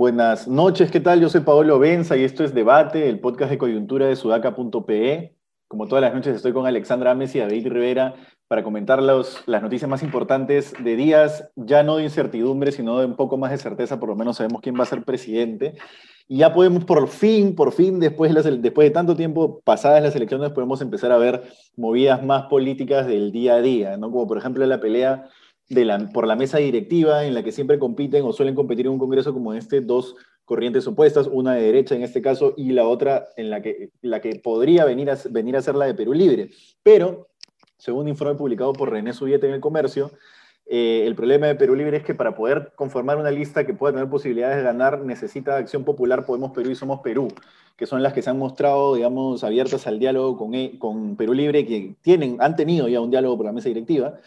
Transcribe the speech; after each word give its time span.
Buenas 0.00 0.48
noches, 0.48 0.90
¿qué 0.90 1.00
tal? 1.00 1.20
Yo 1.20 1.28
soy 1.28 1.42
Paolo 1.42 1.78
Benza 1.78 2.16
y 2.16 2.24
esto 2.24 2.42
es 2.42 2.54
Debate, 2.54 3.08
el 3.08 3.20
podcast 3.20 3.50
de 3.50 3.58
coyuntura 3.58 4.06
de 4.06 4.16
sudaca.pe. 4.16 5.36
Como 5.68 5.86
todas 5.86 6.02
las 6.02 6.14
noches 6.14 6.34
estoy 6.34 6.52
con 6.52 6.66
Alexandra 6.66 7.10
Ames 7.10 7.34
y 7.34 7.38
David 7.38 7.68
Rivera 7.68 8.14
para 8.48 8.64
comentar 8.64 9.02
las 9.02 9.44
noticias 9.46 9.88
más 9.88 10.02
importantes 10.02 10.72
de 10.82 10.96
días, 10.96 11.50
ya 11.54 11.82
no 11.82 11.98
de 11.98 12.04
incertidumbre, 12.04 12.72
sino 12.72 12.98
de 12.98 13.06
un 13.06 13.14
poco 13.14 13.36
más 13.36 13.50
de 13.50 13.58
certeza, 13.58 14.00
por 14.00 14.08
lo 14.08 14.16
menos 14.16 14.38
sabemos 14.38 14.62
quién 14.62 14.74
va 14.74 14.84
a 14.84 14.86
ser 14.86 15.04
presidente. 15.04 15.74
Y 16.32 16.36
ya 16.36 16.54
podemos 16.54 16.84
por 16.84 17.08
fin, 17.08 17.56
por 17.56 17.72
fin, 17.72 17.98
después 17.98 18.32
de, 18.32 18.58
después 18.58 18.88
de 18.88 18.92
tanto 18.92 19.16
tiempo 19.16 19.60
pasadas 19.64 20.00
las 20.00 20.14
elecciones, 20.14 20.52
podemos 20.52 20.80
empezar 20.80 21.10
a 21.10 21.18
ver 21.18 21.42
movidas 21.76 22.24
más 22.24 22.44
políticas 22.44 23.08
del 23.08 23.32
día 23.32 23.56
a 23.56 23.60
día, 23.60 23.96
¿no? 23.96 24.12
Como 24.12 24.28
por 24.28 24.38
ejemplo 24.38 24.64
la 24.64 24.78
pelea 24.78 25.28
por 26.14 26.28
la 26.28 26.36
mesa 26.36 26.58
directiva 26.58 27.24
en 27.24 27.34
la 27.34 27.42
que 27.42 27.50
siempre 27.50 27.80
compiten 27.80 28.24
o 28.24 28.32
suelen 28.32 28.54
competir 28.54 28.86
en 28.86 28.92
un 28.92 29.00
congreso 29.00 29.32
como 29.32 29.54
este 29.54 29.80
dos 29.80 30.14
corrientes 30.44 30.86
opuestas, 30.86 31.26
una 31.26 31.54
de 31.54 31.62
derecha 31.62 31.96
en 31.96 32.04
este 32.04 32.22
caso 32.22 32.54
y 32.56 32.70
la 32.70 32.86
otra 32.86 33.26
en 33.36 33.50
la 33.50 33.60
que, 33.60 33.90
la 34.00 34.20
que 34.20 34.36
podría 34.36 34.84
venir 34.84 35.10
a, 35.10 35.18
venir 35.30 35.56
a 35.56 35.62
ser 35.62 35.74
la 35.74 35.86
de 35.86 35.94
Perú 35.94 36.12
Libre. 36.12 36.50
Pero, 36.84 37.26
según 37.76 38.02
un 38.02 38.08
informe 38.08 38.36
publicado 38.36 38.72
por 38.72 38.92
René 38.92 39.12
Subiete 39.14 39.48
en 39.48 39.54
El 39.54 39.60
Comercio, 39.60 40.12
eh, 40.72 41.04
el 41.04 41.16
problema 41.16 41.48
de 41.48 41.56
Perú 41.56 41.74
Libre 41.74 41.96
es 41.96 42.04
que 42.04 42.14
para 42.14 42.36
poder 42.36 42.70
conformar 42.76 43.18
una 43.18 43.32
lista 43.32 43.66
que 43.66 43.74
pueda 43.74 43.92
tener 43.92 44.08
posibilidades 44.08 44.58
de 44.58 44.62
ganar, 44.62 45.00
necesita 45.00 45.56
Acción 45.56 45.82
Popular, 45.82 46.24
Podemos 46.24 46.52
Perú 46.52 46.70
y 46.70 46.76
Somos 46.76 47.00
Perú, 47.00 47.26
que 47.76 47.86
son 47.86 48.04
las 48.04 48.12
que 48.12 48.22
se 48.22 48.30
han 48.30 48.38
mostrado, 48.38 48.94
digamos, 48.94 49.42
abiertas 49.42 49.88
al 49.88 49.98
diálogo 49.98 50.38
con, 50.38 50.54
e, 50.54 50.78
Perú 51.18 51.34
Libre, 51.34 51.66
que 51.66 51.96
tienen, 52.02 52.36
han 52.38 52.54
tenido 52.54 52.86
ya 52.86 53.00
un 53.00 53.10
diálogo 53.10 53.36
por 53.36 53.46
la 53.46 53.52
mesa 53.52 53.68
directiva, 53.68 54.20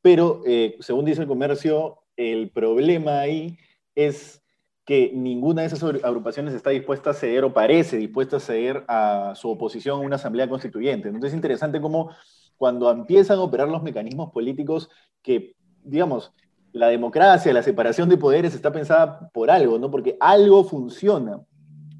pero, 0.00 0.42
eh, 0.46 0.76
según 0.78 1.04
dice 1.04 1.22
el 1.22 1.26
comercio, 1.26 1.98
el 2.16 2.50
problema 2.50 3.18
ahí 3.18 3.58
es 3.96 4.40
que 4.84 5.10
ninguna 5.12 5.62
de 5.62 5.66
esas 5.66 5.82
agrupaciones 5.82 6.54
está 6.54 6.70
dispuesta 6.70 7.10
a 7.10 7.14
ceder 7.14 7.42
o 7.42 7.52
parece 7.52 7.96
dispuesta 7.96 8.36
a 8.36 8.40
ceder 8.40 8.84
a 8.86 9.32
su 9.34 9.50
oposición 9.50 9.98
a 9.98 10.04
una 10.04 10.16
asamblea 10.16 10.48
constituyente. 10.48 11.08
Entonces 11.08 11.32
es 11.32 11.36
interesante 11.36 11.80
cómo 11.80 12.10
cuando 12.56 12.90
empiezan 12.90 13.38
a 13.38 13.42
operar 13.42 13.68
los 13.68 13.82
mecanismos 13.82 14.30
políticos 14.30 14.90
que, 15.22 15.56
digamos, 15.84 16.32
la 16.72 16.88
democracia, 16.88 17.52
la 17.52 17.62
separación 17.62 18.08
de 18.08 18.16
poderes 18.16 18.54
está 18.54 18.72
pensada 18.72 19.30
por 19.30 19.50
algo, 19.50 19.78
¿no? 19.78 19.90
Porque 19.90 20.16
algo 20.20 20.64
funciona 20.64 21.40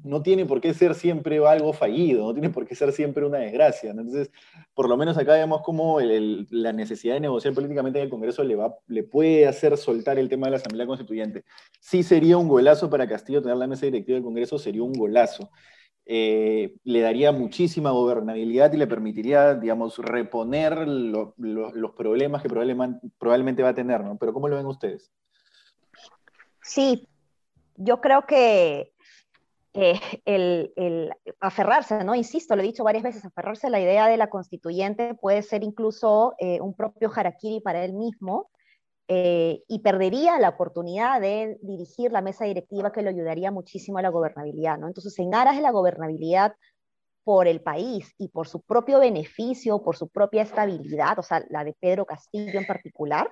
no 0.03 0.21
tiene 0.21 0.45
por 0.45 0.61
qué 0.61 0.73
ser 0.73 0.95
siempre 0.95 1.45
algo 1.45 1.73
fallido, 1.73 2.25
no 2.25 2.33
tiene 2.33 2.49
por 2.49 2.65
qué 2.65 2.75
ser 2.75 2.91
siempre 2.91 3.25
una 3.25 3.39
desgracia. 3.39 3.91
Entonces, 3.91 4.31
por 4.73 4.87
lo 4.89 4.97
menos 4.97 5.17
acá 5.17 5.33
vemos 5.33 5.61
cómo 5.61 5.99
la 5.99 6.73
necesidad 6.73 7.15
de 7.15 7.19
negociar 7.19 7.53
políticamente 7.53 7.99
en 7.99 8.05
el 8.05 8.09
Congreso 8.09 8.43
le, 8.43 8.55
va, 8.55 8.75
le 8.87 9.03
puede 9.03 9.47
hacer 9.47 9.77
soltar 9.77 10.17
el 10.17 10.29
tema 10.29 10.47
de 10.47 10.51
la 10.51 10.57
Asamblea 10.57 10.87
Constituyente. 10.87 11.43
Sí 11.79 12.03
sería 12.03 12.37
un 12.37 12.47
golazo 12.47 12.89
para 12.89 13.07
Castillo 13.07 13.41
tener 13.41 13.57
la 13.57 13.67
mesa 13.67 13.85
directiva 13.85 14.15
del 14.15 14.23
Congreso, 14.23 14.57
sería 14.57 14.83
un 14.83 14.93
golazo. 14.93 15.49
Eh, 16.11 16.73
le 16.85 17.01
daría 17.01 17.31
muchísima 17.31 17.91
gobernabilidad 17.91 18.73
y 18.73 18.77
le 18.77 18.87
permitiría, 18.87 19.53
digamos, 19.53 19.99
reponer 19.99 20.87
los 20.87 21.91
problemas 21.95 22.41
que 22.41 22.49
probablemente, 22.49 23.61
va 23.61 23.69
a 23.69 23.75
tener, 23.75 24.03
¿no? 24.03 24.17
Pero 24.17 24.33
¿cómo 24.33 24.47
lo 24.47 24.55
ven 24.55 24.65
ustedes? 24.65 25.11
Sí, 26.63 27.07
yo 27.75 28.01
creo 28.01 28.25
que 28.25 28.91
el, 29.73 31.13
aferrarse, 31.39 32.03
¿no? 32.03 32.15
Insisto, 32.15 32.55
lo 32.55 32.63
he 32.63 32.65
dicho 32.65 32.83
varias 32.83 33.03
veces, 33.03 33.23
aferrarse 33.23 33.67
a 33.67 33.69
la 33.69 33.79
idea 33.79 34.07
de 34.07 34.17
la 34.17 34.31
constituyente 34.31 35.13
puede 35.13 35.43
ser 35.43 35.61
incluso 35.61 36.33
eh, 36.39 36.59
un 36.59 36.73
propio 36.73 37.11
harakiri 37.15 37.59
para 37.59 37.85
él 37.85 37.93
mismo 37.93 38.49
eh, 39.09 39.63
y 39.67 39.79
perdería 39.79 40.39
la 40.39 40.49
oportunidad 40.49 41.19
de 41.19 41.57
dirigir 41.61 42.11
la 42.11 42.21
mesa 42.21 42.45
directiva 42.45 42.91
que 42.91 43.01
le 43.01 43.09
ayudaría 43.09 43.51
muchísimo 43.51 43.97
a 43.97 44.01
la 44.01 44.09
gobernabilidad, 44.09 44.77
¿no? 44.77 44.87
Entonces, 44.87 45.17
en 45.19 45.35
aras 45.35 45.57
de 45.57 45.61
la 45.61 45.71
gobernabilidad 45.71 46.53
por 47.25 47.47
el 47.47 47.61
país 47.61 48.13
y 48.17 48.29
por 48.29 48.47
su 48.47 48.61
propio 48.61 48.99
beneficio, 48.99 49.83
por 49.83 49.97
su 49.97 50.07
propia 50.07 50.43
estabilidad, 50.43 51.19
o 51.19 51.23
sea, 51.23 51.43
la 51.49 51.63
de 51.63 51.73
Pedro 51.73 52.05
Castillo 52.05 52.59
en 52.59 52.65
particular, 52.65 53.31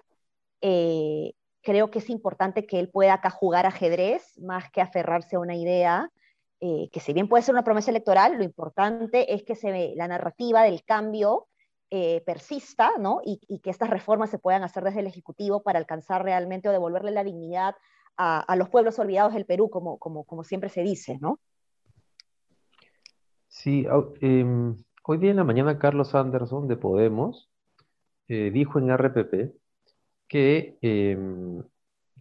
creo 0.60 1.92
que 1.92 2.00
es 2.00 2.10
importante 2.10 2.66
que 2.66 2.80
él 2.80 2.90
pueda 2.90 3.14
acá 3.14 3.30
jugar 3.30 3.66
ajedrez 3.66 4.38
más 4.40 4.70
que 4.72 4.82
aferrarse 4.82 5.36
a 5.36 5.40
una 5.40 5.56
idea 5.56 6.12
eh, 6.60 6.90
que 6.92 7.00
si 7.00 7.14
bien 7.14 7.28
puede 7.28 7.44
ser 7.44 7.54
una 7.54 7.64
promesa 7.64 7.92
electoral, 7.92 8.36
lo 8.36 8.44
importante 8.44 9.34
es 9.34 9.44
que 9.44 9.56
se, 9.56 9.94
la 9.96 10.08
narrativa 10.08 10.64
del 10.64 10.84
cambio 10.84 11.48
eh, 11.90 12.22
persista, 12.26 12.92
¿no? 13.00 13.22
Y, 13.24 13.60
que 13.60 13.70
estas 13.70 13.90
reformas 13.90 14.30
se 14.30 14.40
puedan 14.40 14.64
hacer 14.64 14.84
desde 14.84 15.00
el 15.00 15.08
Ejecutivo 15.08 15.64
para 15.64 15.80
alcanzar 15.80 16.24
realmente 16.24 16.68
o 16.68 16.72
devolverle 16.72 17.12
la 17.12 17.24
dignidad 17.24 17.76
a, 18.18 18.56
los 18.56 18.70
pueblos 18.70 18.98
olvidados 18.98 19.34
del 19.34 19.46
Perú, 19.46 19.70
como, 19.70 20.44
siempre 20.44 20.70
se 20.70 20.82
dice, 20.82 21.20
¿no? 21.22 21.40
Sí, 23.48 23.86
em, 24.22 24.76
hoy 25.04 25.18
día 25.18 25.32
en 25.32 25.38
la 25.38 25.44
mañana 25.44 25.78
Carlos 25.78 26.16
Anderson 26.16 26.68
de 26.68 26.78
Podemos 26.78 27.50
eh, 28.28 28.52
dijo 28.52 28.80
en 28.80 28.90
RPP 28.90 29.56
que, 30.28 30.78
em, 30.82 31.64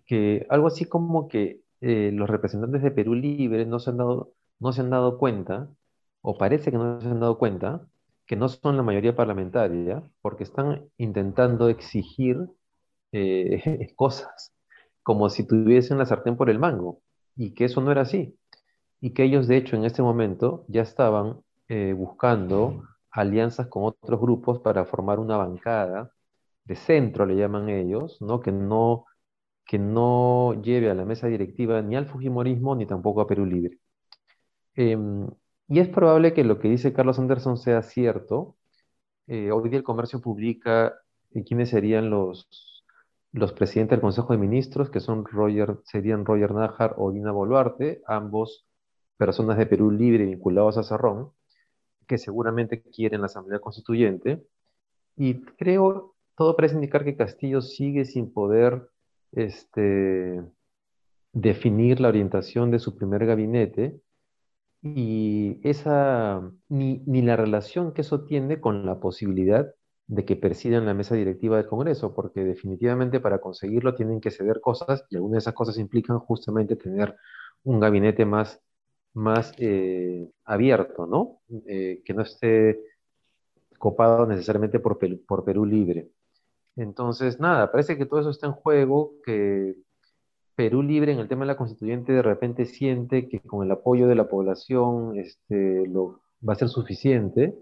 que 0.04 0.46
algo 0.48 0.68
así 0.68 0.84
como 0.84 1.28
que 1.28 1.62
eh, 1.80 2.10
los 2.12 2.30
representantes 2.30 2.82
de 2.82 2.90
Perú 2.90 3.14
Libre 3.14 3.66
no 3.66 3.80
se 3.80 3.90
han 3.90 3.96
dado, 3.96 4.32
no 4.60 4.72
se 4.72 4.82
han 4.82 4.90
dado 4.90 5.18
cuenta, 5.18 5.68
o 6.22 6.38
parece 6.38 6.70
que 6.70 6.78
no 6.78 7.00
se 7.00 7.08
han 7.08 7.20
dado 7.20 7.38
cuenta, 7.38 7.86
que 8.26 8.36
no 8.36 8.48
son 8.48 8.76
la 8.76 8.82
mayoría 8.82 9.16
parlamentaria, 9.16 10.02
porque 10.22 10.44
están 10.44 10.88
intentando 10.98 11.68
exigir 11.68 12.38
eh, 13.12 13.92
cosas, 13.96 14.52
como 15.02 15.30
si 15.30 15.46
tuviesen 15.46 15.98
la 15.98 16.06
sartén 16.06 16.36
por 16.36 16.50
el 16.50 16.58
mango, 16.58 17.00
y 17.36 17.54
que 17.54 17.66
eso 17.66 17.80
no 17.80 17.92
era 17.92 18.02
así. 18.02 18.38
Y 19.00 19.12
que 19.14 19.24
ellos, 19.24 19.48
de 19.48 19.56
hecho, 19.58 19.76
en 19.76 19.84
este 19.84 20.02
momento 20.02 20.64
ya 20.68 20.82
estaban 20.82 21.40
eh, 21.68 21.94
buscando 21.96 22.82
alianzas 23.10 23.68
con 23.68 23.84
otros 23.84 24.20
grupos 24.20 24.60
para 24.60 24.84
formar 24.86 25.18
una 25.20 25.36
bancada 25.36 26.12
de 26.64 26.76
centro, 26.76 27.26
le 27.26 27.36
llaman 27.36 27.68
ellos, 27.68 28.18
¿no? 28.20 28.40
que 28.40 28.52
no 28.52 29.06
que 29.66 29.78
no 29.78 30.54
lleve 30.62 30.90
a 30.90 30.94
la 30.94 31.04
mesa 31.04 31.26
directiva 31.28 31.82
ni 31.82 31.96
al 31.96 32.06
Fujimorismo 32.06 32.76
ni 32.76 32.86
tampoco 32.86 33.20
a 33.20 33.26
Perú 33.26 33.44
Libre. 33.46 33.78
Em, 34.74 35.26
y 35.68 35.80
es 35.80 35.88
probable 35.88 36.32
que 36.32 36.44
lo 36.44 36.58
que 36.58 36.68
dice 36.68 36.92
Carlos 36.92 37.18
Anderson 37.18 37.56
sea 37.56 37.82
cierto. 37.82 38.56
Eh, 39.26 39.50
hoy 39.50 39.68
día 39.68 39.78
el 39.78 39.84
comercio 39.84 40.20
publica 40.20 40.94
eh, 41.32 41.44
quiénes 41.44 41.70
serían 41.70 42.10
los, 42.10 42.48
presidentes 43.56 43.96
del 43.96 44.00
Consejo 44.00 44.32
de 44.32 44.38
Ministros, 44.38 44.90
que 44.90 45.00
son 45.00 45.24
serían 45.84 46.24
Roger 46.24 46.52
Najar 46.52 46.94
o 46.98 47.10
Dina 47.12 47.32
Boluarte, 47.32 48.02
ambos 48.06 48.66
personas 49.16 49.58
de 49.58 49.66
Perú 49.66 49.90
Libre 49.90 50.26
vinculados 50.26 50.78
a 50.78 50.84
Cerrón, 50.84 51.32
que 52.06 52.18
seguramente 52.18 52.82
quieren 52.82 53.20
la 53.20 53.26
Asamblea 53.26 53.58
Constituyente. 53.60 54.46
Y 55.16 55.42
creo, 55.56 56.14
todo 56.36 56.56
parece 56.56 56.76
indicar 56.76 57.04
que 57.04 57.16
Castillo 57.16 57.60
sigue 57.60 58.04
sin 58.04 58.32
poder 58.32 58.88
este, 59.32 60.42
definir 61.32 62.00
la 62.00 62.08
orientación 62.08 62.70
de 62.70 62.78
su 62.78 62.96
primer 62.96 63.26
gabinete 63.26 64.00
y 64.94 65.60
esa, 65.64 66.42
ni, 66.68 67.02
la 67.22 67.36
relación 67.36 67.92
que 67.92 68.02
eso 68.02 68.24
tiene 68.24 68.60
con 68.60 68.86
la 68.86 69.00
posibilidad 69.00 69.74
de 70.06 70.24
que 70.24 70.36
persidan 70.36 70.86
la 70.86 70.94
mesa 70.94 71.14
directiva 71.14 71.56
del 71.56 71.66
Congreso, 71.66 72.14
porque 72.14 72.44
definitivamente 72.44 73.20
para 73.20 73.40
conseguirlo 73.40 73.94
tienen 73.94 74.20
que 74.20 74.30
ceder 74.30 74.60
cosas 74.60 75.04
y 75.10 75.16
algunas 75.16 75.34
de 75.34 75.38
esas 75.38 75.54
cosas 75.54 75.78
implican 75.78 76.18
justamente 76.20 76.76
tener 76.76 77.16
un 77.64 77.80
gabinete 77.80 78.24
más, 78.24 78.60
más 79.14 79.52
eh, 79.58 80.30
abierto, 80.44 81.06
¿no? 81.06 81.40
Eh, 81.66 82.02
que 82.04 82.14
no 82.14 82.22
esté 82.22 82.80
copado 83.78 84.26
necesariamente 84.26 84.78
por, 84.80 84.98
por 85.26 85.44
Perú 85.44 85.64
Libre. 85.64 86.10
Entonces, 86.76 87.40
nada, 87.40 87.72
parece 87.72 87.96
que 87.96 88.06
todo 88.06 88.20
eso 88.20 88.30
está 88.30 88.46
en 88.46 88.52
juego, 88.52 89.14
que 89.24 89.76
Perú 90.56 90.82
Libre 90.82 91.12
en 91.12 91.18
el 91.18 91.28
tema 91.28 91.44
de 91.44 91.48
la 91.48 91.56
constituyente 91.56 92.12
de 92.12 92.22
repente 92.22 92.64
siente 92.64 93.28
que 93.28 93.40
con 93.40 93.64
el 93.64 93.70
apoyo 93.70 94.08
de 94.08 94.14
la 94.14 94.28
población 94.28 95.18
este, 95.18 95.86
lo, 95.86 96.22
va 96.46 96.54
a 96.54 96.56
ser 96.56 96.68
suficiente. 96.68 97.54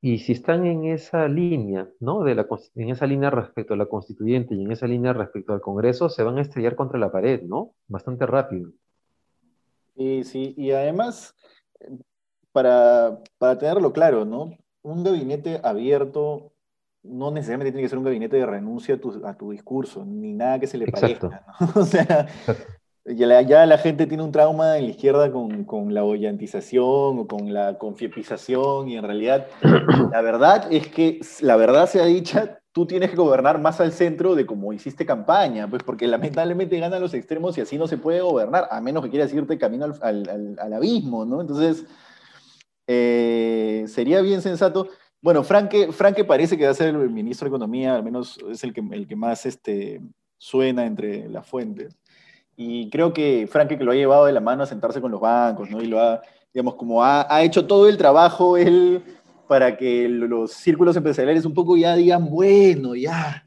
Y 0.00 0.18
si 0.18 0.32
están 0.32 0.66
en 0.66 0.84
esa 0.84 1.26
línea, 1.26 1.88
¿no? 1.98 2.22
De 2.22 2.36
la, 2.36 2.46
en 2.76 2.90
esa 2.90 3.06
línea 3.06 3.30
respecto 3.30 3.74
a 3.74 3.76
la 3.76 3.86
constituyente 3.86 4.54
y 4.54 4.62
en 4.62 4.70
esa 4.70 4.86
línea 4.86 5.12
respecto 5.12 5.52
al 5.52 5.60
Congreso, 5.60 6.08
se 6.08 6.22
van 6.22 6.38
a 6.38 6.42
estrellar 6.42 6.76
contra 6.76 7.00
la 7.00 7.10
pared, 7.10 7.42
¿no? 7.42 7.74
Bastante 7.88 8.24
rápido. 8.26 8.70
Y 9.96 10.22
sí, 10.22 10.54
y 10.56 10.70
además, 10.70 11.34
para, 12.52 13.18
para 13.38 13.58
tenerlo 13.58 13.92
claro, 13.92 14.24
¿no? 14.24 14.50
Un 14.82 15.02
gabinete 15.02 15.60
abierto 15.64 16.52
no 17.08 17.30
necesariamente 17.30 17.72
tiene 17.72 17.82
que 17.82 17.88
ser 17.88 17.98
un 17.98 18.04
gabinete 18.04 18.36
de 18.36 18.46
renuncia 18.46 18.98
a 19.24 19.34
tu, 19.34 19.50
discurso, 19.50 20.04
ni 20.04 20.32
nada 20.32 20.58
que 20.58 20.66
se 20.66 20.78
le 20.78 20.86
parezca. 20.86 21.44
o 21.74 21.84
sea, 21.84 22.26
ya 23.04 23.26
la, 23.26 23.42
ya 23.42 23.66
la 23.66 23.78
gente 23.78 24.06
tiene 24.06 24.22
un 24.22 24.32
trauma 24.32 24.78
en 24.78 24.84
la 24.84 24.90
izquierda 24.90 25.30
con, 25.30 25.64
con 25.64 25.94
la 25.94 26.02
bollantización 26.02 27.18
o 27.18 27.26
con 27.26 27.52
la 27.52 27.78
confiepización 27.78 28.88
y 28.88 28.96
en 28.96 29.04
realidad 29.04 29.46
la 30.12 30.20
verdad 30.20 30.66
es 30.70 30.88
que 30.88 31.20
la 31.40 31.56
verdad 31.56 31.88
sea 31.88 32.04
dicha, 32.06 32.58
tú 32.72 32.86
tienes 32.86 33.10
que 33.10 33.16
gobernar 33.16 33.60
más 33.60 33.80
al 33.80 33.92
centro 33.92 34.34
de 34.34 34.44
como 34.44 34.72
hiciste 34.72 35.06
campaña, 35.06 35.68
pues 35.68 35.82
porque 35.82 36.06
lamentablemente 36.06 36.78
ganan 36.78 37.00
los 37.00 37.14
extremos 37.14 37.56
y 37.56 37.60
así 37.60 37.78
no 37.78 37.86
se 37.86 37.96
puede 37.96 38.20
gobernar, 38.20 38.68
a 38.70 38.80
menos 38.80 39.04
que 39.04 39.10
quieras 39.10 39.32
irte 39.32 39.56
camino 39.56 39.84
al, 39.84 40.28
al, 40.28 40.56
al 40.58 40.72
abismo, 40.72 41.24
¿no? 41.24 41.40
Entonces, 41.40 41.86
eh, 42.86 43.84
sería 43.88 44.20
bien 44.20 44.42
sensato. 44.42 44.88
Bueno, 45.26 45.42
Franque, 45.42 45.90
Franque 45.90 46.22
parece 46.22 46.56
que 46.56 46.66
va 46.66 46.70
a 46.70 46.74
ser 46.74 46.94
el 46.94 47.10
ministro 47.10 47.46
de 47.46 47.48
Economía, 47.48 47.96
al 47.96 48.04
menos 48.04 48.38
es 48.48 48.62
el 48.62 48.72
que, 48.72 48.80
el 48.92 49.08
que 49.08 49.16
más 49.16 49.44
este, 49.44 50.00
suena 50.38 50.86
entre 50.86 51.28
las 51.28 51.44
fuentes. 51.44 51.98
Y 52.54 52.88
creo 52.90 53.12
que 53.12 53.48
Franque 53.50 53.76
que 53.76 53.82
lo 53.82 53.90
ha 53.90 53.96
llevado 53.96 54.26
de 54.26 54.32
la 54.32 54.40
mano 54.40 54.62
a 54.62 54.66
sentarse 54.66 55.00
con 55.00 55.10
los 55.10 55.20
bancos, 55.20 55.68
¿no? 55.68 55.82
Y 55.82 55.86
lo 55.86 55.98
ha, 55.98 56.22
digamos, 56.54 56.76
como 56.76 57.02
ha, 57.02 57.26
ha 57.28 57.42
hecho 57.42 57.66
todo 57.66 57.88
el 57.88 57.96
trabajo 57.96 58.56
él 58.56 59.02
para 59.48 59.76
que 59.76 60.08
los 60.08 60.52
círculos 60.52 60.94
empresariales 60.94 61.44
un 61.44 61.54
poco 61.54 61.76
ya 61.76 61.96
digan, 61.96 62.30
bueno, 62.30 62.94
ya, 62.94 63.44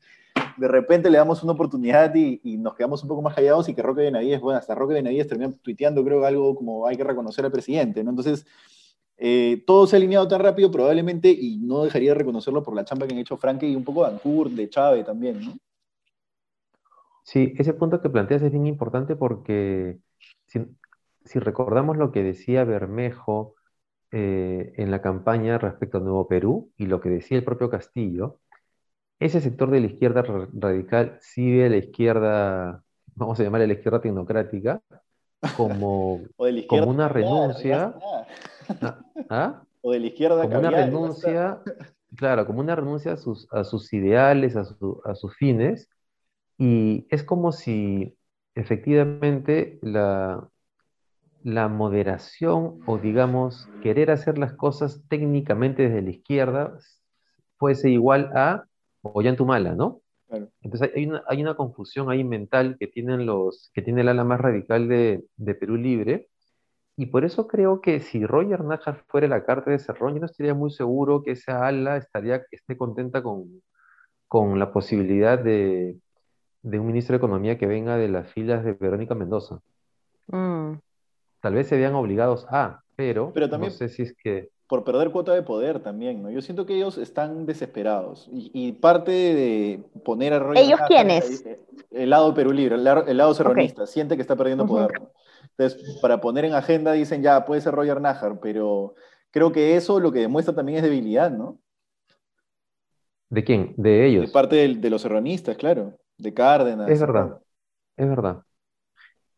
de 0.58 0.68
repente 0.68 1.10
le 1.10 1.18
damos 1.18 1.42
una 1.44 1.54
oportunidad 1.54 2.14
y, 2.14 2.42
y, 2.44 2.58
nos 2.58 2.76
quedamos 2.76 3.02
un 3.04 3.08
poco 3.08 3.22
más 3.22 3.36
callados 3.36 3.70
y 3.70 3.74
que 3.74 3.81
Roque 3.81 4.02
Benavides, 4.02 4.42
bueno, 4.42 4.60
hasta 4.60 4.76
Roque 4.76 4.96
Benavides 4.96 5.30
termina 5.30 5.54
tuiteando, 5.62 6.04
creo, 6.04 6.26
algo 6.26 6.56
como 6.56 6.86
hay 6.86 6.98
que 6.98 7.06
reconocer 7.06 7.46
al 7.46 7.54
presidente, 7.54 8.04
¿no? 8.04 8.10
Entonces, 8.10 8.46
eh, 9.19 9.63
todo 9.68 9.86
se 9.86 9.95
ha 9.95 9.98
alineado 9.98 10.27
tan 10.27 10.39
rápido 10.39 10.71
probablemente 10.71 11.30
y 11.30 11.57
no 11.57 11.83
dejaría 11.83 12.12
de 12.12 12.19
reconocerlo 12.19 12.63
por 12.63 12.74
la 12.74 12.86
chamba 12.86 13.06
que 13.06 13.13
han 13.13 13.19
hecho 13.19 13.38
Franke 13.38 13.68
y 13.68 13.75
un 13.75 13.83
poco 13.83 14.06
de 14.06 14.13
Ancur, 14.13 14.50
de 14.50 14.69
Chávez 14.69 15.06
también, 15.06 15.42
¿no? 15.42 15.57
Sí, 17.24 17.54
ese 17.57 17.74
punto 17.74 18.01
que 18.01 18.10
planteas 18.10 18.42
es 18.42 18.51
bien 18.51 18.66
importante 18.66 19.16
porque 19.16 20.00
si, 20.48 20.62
si 21.25 21.39
recordamos 21.39 21.98
lo 21.98 22.12
que 22.12 22.24
decía 22.24 22.63
Bermejo 22.63 23.56
eh, 24.12 24.74
en 24.77 24.89
la 24.89 25.01
campaña 25.01 25.60
respecto 25.60 25.98
a 25.98 26.01
Nuevo 26.01 26.27
Perú 26.27 26.71
y 26.77 26.88
lo 26.88 27.00
que 27.00 27.10
decía 27.10 27.38
el 27.38 27.44
propio 27.44 27.69
Castillo, 27.69 28.39
ese 29.19 29.42
sector 29.42 29.69
de 29.69 29.81
la 29.81 29.88
izquierda 29.88 30.24
radical 30.24 31.18
sí 31.21 31.51
ve 31.51 31.66
a 31.66 31.69
la 31.69 31.77
izquierda, 31.77 32.83
vamos 33.16 33.39
a 33.39 33.44
llamarle 33.44 33.68
la 33.68 33.74
izquierda 33.74 34.01
tecnocrática, 34.01 34.81
como, 35.56 36.21
como 36.68 36.89
una 36.89 37.10
renuncia. 37.10 37.94
¿Ah? 39.30 39.63
O 39.81 39.92
de 39.92 40.00
la 40.00 40.07
izquierda 40.07 40.44
como 40.44 40.60
una 40.60 40.71
renuncia, 40.71 41.62
claro, 42.16 42.45
como 42.45 42.60
una 42.60 42.75
renuncia 42.75 43.13
a 43.13 43.18
sus, 43.18 43.48
a 43.51 43.63
sus 43.63 43.92
ideales, 43.94 44.56
a, 44.56 44.66
su, 44.66 45.01
a 45.06 45.16
sus 45.16 45.36
fines, 45.36 45.89
y 46.57 47.07
es 47.10 47.24
como 47.24 47.51
si 47.51 48.18
efectivamente 48.56 49.80
la, 49.81 50.50
la 51.44 51.69
moderación 51.69 52.80
o 52.86 52.98
digamos 52.98 53.69
querer 53.81 54.12
hacer 54.12 54.38
las 54.38 54.54
cosas 54.54 55.01
técnicamente 55.07 55.83
desde 55.83 56.01
la 56.01 56.10
izquierda 56.10 56.77
fuese 57.57 57.89
igual 57.89 58.31
a 58.36 58.66
Ollantumala, 59.01 59.75
¿no? 59.75 60.01
Claro. 60.27 60.50
Entonces 60.62 60.92
hay 60.95 61.06
una, 61.06 61.24
hay 61.27 61.42
una, 61.42 61.56
confusión 61.56 62.12
ahí 62.12 62.24
mental 62.24 62.77
que 62.80 62.88
tienen 62.88 63.25
los, 63.25 63.71
que 63.74 63.81
tiene 63.81 64.01
el 64.01 64.10
ala 64.10 64.24
más 64.24 64.39
radical 64.39 64.88
de, 64.88 65.24
de 65.38 65.56
Perú 65.56 65.75
Libre, 65.75 66.27
y 67.00 67.06
por 67.06 67.24
eso 67.24 67.48
creo 67.48 67.80
que 67.80 68.01
si 68.01 68.25
Roger 68.25 68.62
Najar 68.66 69.06
fuera 69.07 69.25
la 69.30 69.46
carta 69.46 69.72
de 69.72 69.80
Cerrón, 69.80 70.16
yo 70.16 70.19
no 70.19 70.25
estaría 70.25 70.54
muy 70.54 70.69
seguro 70.69 71.24
que 71.24 71.31
esa 71.31 71.66
ala 71.66 71.96
estaría, 71.96 72.44
esté 72.51 72.75
contenta 72.75 73.24
con, 73.24 73.62
con 74.28 74.60
la 74.60 74.74
posibilidad 74.74 75.40
de, 75.40 75.96
de, 76.62 76.78
un 76.78 76.88
ministro 76.88 77.13
de 77.13 77.19
Economía 77.19 77.57
que 77.57 77.68
venga 77.68 77.96
de 77.96 78.10
las 78.10 78.30
filas 78.34 78.66
de 78.66 78.74
Verónica 78.74 79.16
Mendoza. 79.16 79.62
Mm. 80.28 80.74
Tal 81.40 81.54
vez 81.54 81.68
se 81.68 81.78
vean 81.78 81.96
obligados 81.96 82.46
a, 82.50 82.84
pero, 82.98 83.31
pero 83.34 83.50
también, 83.50 83.72
no 83.72 83.78
sé 83.78 83.88
si 83.88 84.02
es 84.02 84.13
que... 84.22 84.50
Por 84.68 84.84
perder 84.84 85.10
cuota 85.12 85.34
de 85.34 85.42
poder 85.42 85.80
también, 85.80 86.22
¿no? 86.22 86.30
Yo 86.30 86.42
siento 86.42 86.66
que 86.66 86.75
ellos 86.75 86.98
están 86.98 87.45
desesperados. 87.45 88.28
Y, 88.30 88.52
y 88.54 88.74
parte 88.74 89.12
de 89.12 89.86
poner 90.04 90.34
a 90.34 90.40
Roger 90.40 90.66
¿Ellos 90.66 90.81
quiénes? 90.86 91.45
El, 91.92 92.10
lado 92.10 92.34
Perú 92.34 92.52
Libre, 92.52 92.75
el, 92.75 92.86
el 92.86 93.16
lado 93.16 93.34
serronista, 93.34 93.84
okay. 93.84 93.94
siente 93.94 94.18
que 94.18 94.22
está 94.22 94.36
perdiendo 94.36 94.66
uh 94.66 94.68
-huh. 94.68 94.88
poder. 94.88 95.02
Entonces, 95.59 96.00
para 96.01 96.21
poner 96.21 96.45
en 96.45 96.53
agenda 96.53 96.94
dicen, 96.94 97.21
ya, 97.21 97.44
puede 97.45 97.59
ser 97.59 97.73
Roger 97.73 98.00
Najar, 98.00 98.39
pero 98.41 98.95
creo 99.29 99.51
que 99.51 99.75
eso 99.75 100.00
lo 100.00 100.11
que 100.11 100.19
demuestra 100.19 100.56
también 100.56 100.77
es 100.77 100.83
debilidad, 100.83 101.31
¿no? 101.31 101.59
¿De 103.29 103.44
quién? 103.44 103.73
De 103.75 104.06
ellos. 104.06 104.25
De 104.27 104.31
parte 104.31 104.56
de, 104.56 104.75
de 104.75 104.89
los 104.89 105.01
serronistas, 105.01 105.57
claro. 105.57 105.97
De 106.17 106.33
Cárdenas. 106.33 106.89
Es 106.89 107.01
verdad, 107.01 107.39
es 107.97 108.07
verdad. 108.07 108.41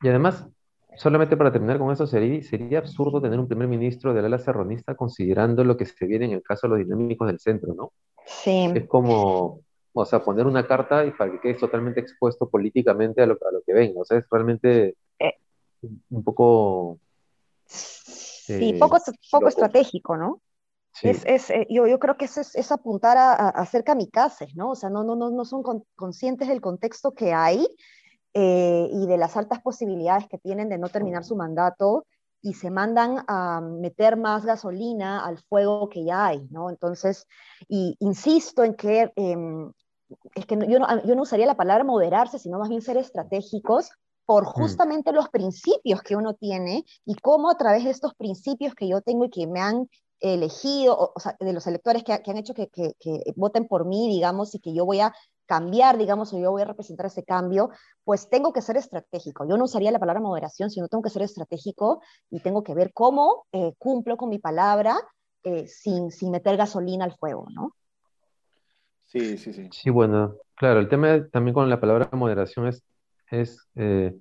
Y 0.03 0.09
además, 0.09 0.47
solamente 0.95 1.35
para 1.35 1.51
terminar 1.51 1.79
con 1.79 1.91
eso, 1.91 2.05
sería, 2.05 2.41
sería 2.43 2.77
absurdo 2.77 3.19
tener 3.19 3.39
un 3.39 3.47
primer 3.47 3.67
ministro 3.67 4.13
del 4.13 4.25
ala 4.25 4.37
serronista 4.37 4.95
considerando 4.95 5.63
lo 5.63 5.75
que 5.75 5.87
se 5.87 6.05
viene 6.05 6.25
en 6.25 6.33
el 6.33 6.43
caso 6.43 6.67
de 6.67 6.77
los 6.77 6.79
dinámicos 6.79 7.27
del 7.27 7.39
centro, 7.39 7.73
¿no? 7.73 7.93
Sí. 8.27 8.71
Es 8.75 8.87
como, 8.87 9.61
o 9.93 10.05
sea, 10.05 10.23
poner 10.23 10.45
una 10.45 10.67
carta 10.67 11.03
y 11.03 11.11
para 11.11 11.31
que 11.31 11.39
quede 11.39 11.55
totalmente 11.55 11.99
expuesto 11.99 12.47
políticamente 12.47 13.23
a 13.23 13.25
lo, 13.25 13.33
a 13.33 13.51
lo 13.51 13.61
que 13.65 13.73
venga. 13.73 14.01
O 14.01 14.05
sea, 14.05 14.19
es 14.19 14.25
realmente. 14.29 14.95
Un 15.81 16.23
poco... 16.23 16.99
Sí, 17.65 18.71
eh, 18.71 18.79
poco, 18.79 18.97
poco 19.31 19.47
estratégico, 19.47 20.17
¿no? 20.17 20.41
Sí. 20.93 21.09
Es, 21.09 21.25
es, 21.25 21.49
eh, 21.51 21.67
yo, 21.69 21.87
yo, 21.87 21.99
creo 21.99 22.17
que 22.17 22.25
es, 22.25 22.37
es, 22.37 22.55
es 22.55 22.71
apuntar 22.71 23.17
a, 23.17 23.31
a, 23.31 23.49
hacer 23.49 23.83
kamikazes, 23.83 24.55
¿no? 24.55 24.71
O 24.71 24.75
sea, 24.75 24.89
no, 24.89 25.03
no, 25.03 25.15
no, 25.15 25.29
no 25.29 25.45
son 25.45 25.63
con, 25.63 25.85
conscientes 25.95 26.49
del 26.49 26.59
contexto 26.59 27.13
que 27.13 27.33
hay 27.33 27.65
eh, 28.33 28.89
y 28.91 29.07
de 29.07 29.17
las 29.17 29.35
altas 29.35 29.61
posibilidades 29.61 30.27
que 30.27 30.37
tienen 30.37 30.69
de 30.69 30.77
no 30.77 30.87
terminar 30.89 31.25
su 31.25 31.35
mandato 31.35 32.05
y 32.41 32.53
se 32.53 32.71
mandan 32.71 33.23
a 33.27 33.61
meter 33.61 34.17
más 34.17 34.45
gasolina 34.45 35.25
al 35.25 35.37
fuego 35.37 35.89
que 35.89 36.03
ya 36.03 36.27
hay, 36.27 36.47
¿no? 36.49 36.69
Entonces, 36.69 37.27
y 37.67 37.95
insisto 37.99 38.63
en 38.63 38.75
que, 38.75 39.11
eh, 39.15 39.37
es 40.35 40.45
que 40.45 40.57
yo 40.67 40.79
no, 40.79 41.03
yo 41.05 41.15
no 41.15 41.21
usaría 41.23 41.45
la 41.45 41.57
palabra 41.57 41.83
moderarse, 41.83 42.39
sino 42.39 42.57
más 42.57 42.69
bien 42.69 42.81
ser 42.81 42.97
estratégicos 42.97 43.91
por 44.31 44.45
justamente 44.45 45.11
mm. 45.11 45.15
los 45.15 45.27
principios 45.27 46.01
que 46.03 46.15
uno 46.15 46.35
tiene 46.35 46.85
y 47.03 47.15
cómo 47.15 47.51
a 47.51 47.57
través 47.57 47.83
de 47.83 47.89
estos 47.89 48.15
principios 48.15 48.73
que 48.75 48.87
yo 48.87 49.01
tengo 49.01 49.25
y 49.25 49.29
que 49.29 49.45
me 49.45 49.59
han 49.59 49.89
elegido, 50.21 50.97
o, 50.97 51.11
o 51.13 51.19
sea, 51.19 51.35
de 51.37 51.51
los 51.51 51.67
electores 51.67 52.05
que, 52.05 52.17
que 52.23 52.31
han 52.31 52.37
hecho 52.37 52.53
que, 52.53 52.69
que, 52.69 52.93
que, 52.97 53.23
voten 53.35 53.67
por 53.67 53.85
mí, 53.85 54.07
digamos, 54.07 54.55
y 54.55 54.59
que 54.59 54.73
yo 54.73 54.85
voy 54.85 55.01
a 55.01 55.13
cambiar, 55.47 55.97
digamos, 55.97 56.31
o 56.31 56.39
yo 56.39 56.49
voy 56.49 56.61
a 56.61 56.65
representar 56.65 57.07
ese 57.07 57.25
cambio, 57.25 57.71
pues 58.05 58.29
tengo 58.29 58.53
que 58.53 58.61
ser 58.61 58.77
estratégico. 58.77 59.45
Yo 59.45 59.57
no 59.57 59.65
usaría 59.65 59.91
la 59.91 59.99
palabra 59.99 60.21
moderación, 60.21 60.69
sino 60.69 60.87
tengo 60.87 61.01
que 61.01 61.09
ser 61.09 61.23
estratégico 61.23 62.01
y 62.29 62.39
tengo 62.39 62.63
que 62.63 62.73
ver 62.73 62.93
cómo 62.93 63.47
eh, 63.51 63.73
cumplo 63.77 64.15
con 64.15 64.29
mi 64.29 64.39
palabra 64.39 64.95
eh, 65.43 65.67
sin, 65.67 66.09
sin 66.09 66.31
meter 66.31 66.55
gasolina 66.55 67.03
al 67.03 67.17
fuego, 67.17 67.47
¿no? 67.53 67.75
Sí, 69.07 69.37
sí, 69.37 69.51
sí. 69.51 69.67
Sí, 69.73 69.89
bueno, 69.89 70.37
claro, 70.55 70.79
el 70.79 70.87
tema 70.87 71.27
también 71.33 71.53
con 71.53 71.69
la 71.69 71.81
palabra 71.81 72.07
moderación 72.13 72.67
es, 72.67 72.81
es 73.31 73.67
eh, 73.75 74.13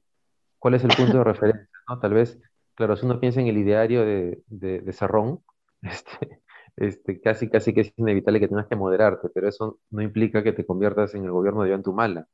cuál 0.58 0.74
es 0.74 0.84
el 0.84 0.94
punto 0.96 1.18
de 1.18 1.24
referencia, 1.24 1.68
¿no? 1.88 1.98
Tal 2.00 2.14
vez, 2.14 2.38
claro, 2.74 2.96
si 2.96 3.06
uno 3.06 3.20
piensa 3.20 3.40
en 3.40 3.48
el 3.48 3.58
ideario 3.58 4.04
de, 4.04 4.42
de, 4.48 4.80
de 4.80 4.90
este, 5.82 6.40
este, 6.76 7.20
casi, 7.20 7.48
casi 7.48 7.74
que 7.74 7.82
es 7.82 7.92
inevitable 7.96 8.40
que 8.40 8.48
tengas 8.48 8.66
que 8.68 8.76
moderarte, 8.76 9.28
pero 9.34 9.48
eso 9.48 9.78
no 9.90 10.02
implica 10.02 10.42
que 10.42 10.52
te 10.52 10.66
conviertas 10.66 11.14
en 11.14 11.24
el 11.24 11.30
gobierno 11.32 11.62
de 11.64 11.74
Antumala. 11.74 12.26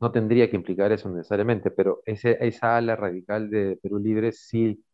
No 0.00 0.12
tendría 0.12 0.48
que 0.50 0.56
implicar 0.56 0.92
eso 0.92 1.08
necesariamente, 1.10 1.70
pero 1.70 2.02
ese, 2.06 2.38
esa 2.40 2.76
ala 2.76 2.96
radical 2.96 3.50
de 3.50 3.78
Perú 3.82 3.98
Libre 3.98 4.32
sí 4.32 4.84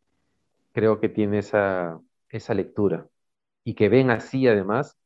creo 0.73 0.99
que 0.99 1.09
tiene 1.09 1.39
esa, 1.39 1.99
esa 2.29 2.53
lectura. 2.53 3.07
Y 3.63 3.75
que 3.75 3.89
ven 3.89 4.09
así, 4.11 4.47
además, 4.47 4.97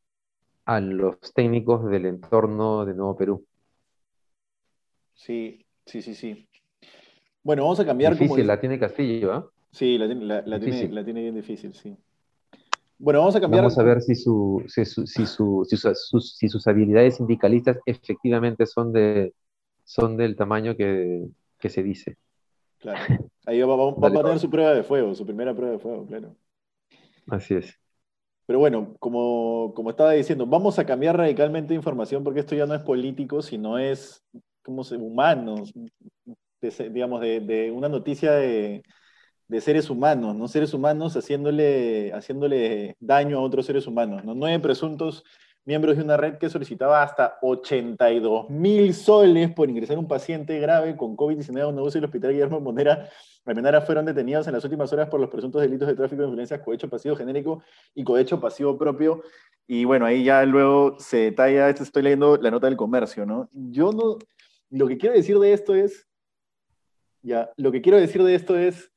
a 0.65 0.79
los 0.79 1.19
técnicos 1.33 1.89
del 1.89 2.05
entorno 2.05 2.85
de 2.85 2.93
Nuevo 2.93 3.17
Perú. 3.17 3.45
Sí, 5.13 5.65
sí, 5.89 6.01
sí, 6.01 6.13
sí. 6.13 6.47
Bueno, 7.43 7.63
vamos 7.63 7.79
a 7.79 7.85
cambiar. 7.85 8.13
Difícil, 8.13 8.37
como... 8.37 8.47
la 8.47 8.59
tiene 8.59 8.79
Castillo, 8.79 9.33
¿ah? 9.33 9.45
¿eh? 9.45 9.49
Sí, 9.71 9.97
la, 9.97 10.07
la, 10.07 10.41
la 10.45 10.59
tiene, 10.59 10.89
la 10.89 11.03
tiene 11.03 11.21
bien 11.21 11.35
difícil, 11.35 11.73
sí. 11.73 11.95
Bueno, 12.97 13.19
vamos 13.19 13.35
a 13.35 13.41
cambiar. 13.41 13.63
Vamos 13.63 13.77
a 13.77 13.83
ver 13.83 14.01
si, 14.01 14.15
su, 14.15 14.63
si, 14.67 14.83
su, 14.85 15.07
si, 15.07 15.25
su, 15.25 15.65
si, 15.67 15.77
sus, 15.77 16.35
si, 16.35 16.49
sus, 16.49 16.67
habilidades 16.67 17.15
sindicalistas 17.15 17.79
efectivamente 17.85 18.65
son, 18.65 18.91
de, 18.91 19.33
son 19.85 20.17
del 20.17 20.35
tamaño 20.35 20.75
que, 20.75 21.27
que 21.57 21.69
se 21.69 21.81
dice. 21.81 22.17
Claro. 22.79 23.29
Ahí 23.45 23.61
va, 23.61 23.67
va, 23.67 23.91
va, 23.91 24.09
va, 24.09 24.19
a 24.19 24.23
tener 24.23 24.39
su 24.39 24.49
prueba 24.49 24.73
de 24.73 24.83
fuego, 24.83 25.15
su 25.15 25.25
primera 25.25 25.53
prueba 25.53 25.73
de 25.73 25.79
fuego, 25.79 26.05
claro. 26.05 26.35
Así 27.27 27.55
es. 27.55 27.79
Pero 28.45 28.59
bueno, 28.59 28.95
como, 28.99 29.73
como 29.75 29.91
estaba 29.91 30.11
diciendo, 30.11 30.45
vamos 30.45 30.79
a 30.79 30.85
cambiar 30.85 31.15
radicalmente 31.15 31.69
de 31.69 31.75
información 31.75 32.23
porque 32.23 32.39
esto 32.39 32.55
ya 32.55 32.65
no 32.65 32.73
es 32.73 32.81
político, 32.81 33.41
sino 33.41 33.77
es 33.77 34.25
como 34.69 34.83
humanos, 35.05 35.73
digamos, 36.61 37.21
de, 37.21 37.71
una 37.73 37.89
noticia 37.89 38.33
de, 38.33 38.83
seres 39.59 39.89
humanos, 39.89 40.35
¿no? 40.35 40.47
Seres 40.47 40.73
humanos 40.73 41.15
haciéndole, 41.15 42.11
haciéndole 42.13 42.95
daño 42.99 43.39
a 43.39 43.41
otros 43.41 43.65
seres 43.65 43.87
humanos, 43.87 44.23
¿no? 44.23 44.35
Nueve 44.35 44.59
presuntos 44.59 45.23
miembros 45.65 45.97
de 45.97 46.03
una 46.03 46.17
red 46.17 46.37
que 46.37 46.49
solicitaba 46.49 47.03
hasta 47.03 47.37
82 47.41 48.49
mil 48.49 48.93
soles 48.93 49.51
por 49.51 49.69
ingresar 49.69 49.97
un 49.97 50.07
paciente 50.07 50.59
grave 50.59 50.95
con 50.95 51.15
COVID-19 51.15 51.61
a 51.61 51.67
un 51.67 51.75
negocio 51.75 52.03
Hospital 52.03 52.31
Guillermo 52.31 52.59
Monera. 52.59 53.09
Almenara 53.45 53.81
fueron 53.81 54.05
detenidos 54.05 54.47
en 54.47 54.53
las 54.53 54.63
últimas 54.63 54.91
horas 54.93 55.09
por 55.09 55.19
los 55.19 55.29
presuntos 55.29 55.61
delitos 55.61 55.87
de 55.87 55.95
tráfico 55.95 56.21
de 56.21 56.27
influencias, 56.27 56.61
cohecho 56.61 56.89
pasivo 56.89 57.15
genérico 57.15 57.63
y 57.95 58.03
cohecho 58.03 58.39
pasivo 58.39 58.77
propio. 58.77 59.23
Y 59.67 59.85
bueno, 59.85 60.05
ahí 60.05 60.23
ya 60.23 60.43
luego 60.45 60.99
se 60.99 61.17
detalla, 61.17 61.69
estoy 61.69 62.01
leyendo 62.01 62.37
la 62.37 62.49
nota 62.49 62.67
del 62.67 62.77
comercio, 62.77 63.25
¿no? 63.25 63.49
Yo 63.53 63.91
no, 63.91 64.17
lo 64.69 64.87
que 64.87 64.97
quiero 64.97 65.15
decir 65.15 65.37
de 65.39 65.53
esto 65.53 65.75
es, 65.75 66.07
ya, 67.21 67.51
lo 67.57 67.71
que 67.71 67.81
quiero 67.81 67.97
decir 67.97 68.23
de 68.23 68.35
esto 68.35 68.57
es, 68.57 68.91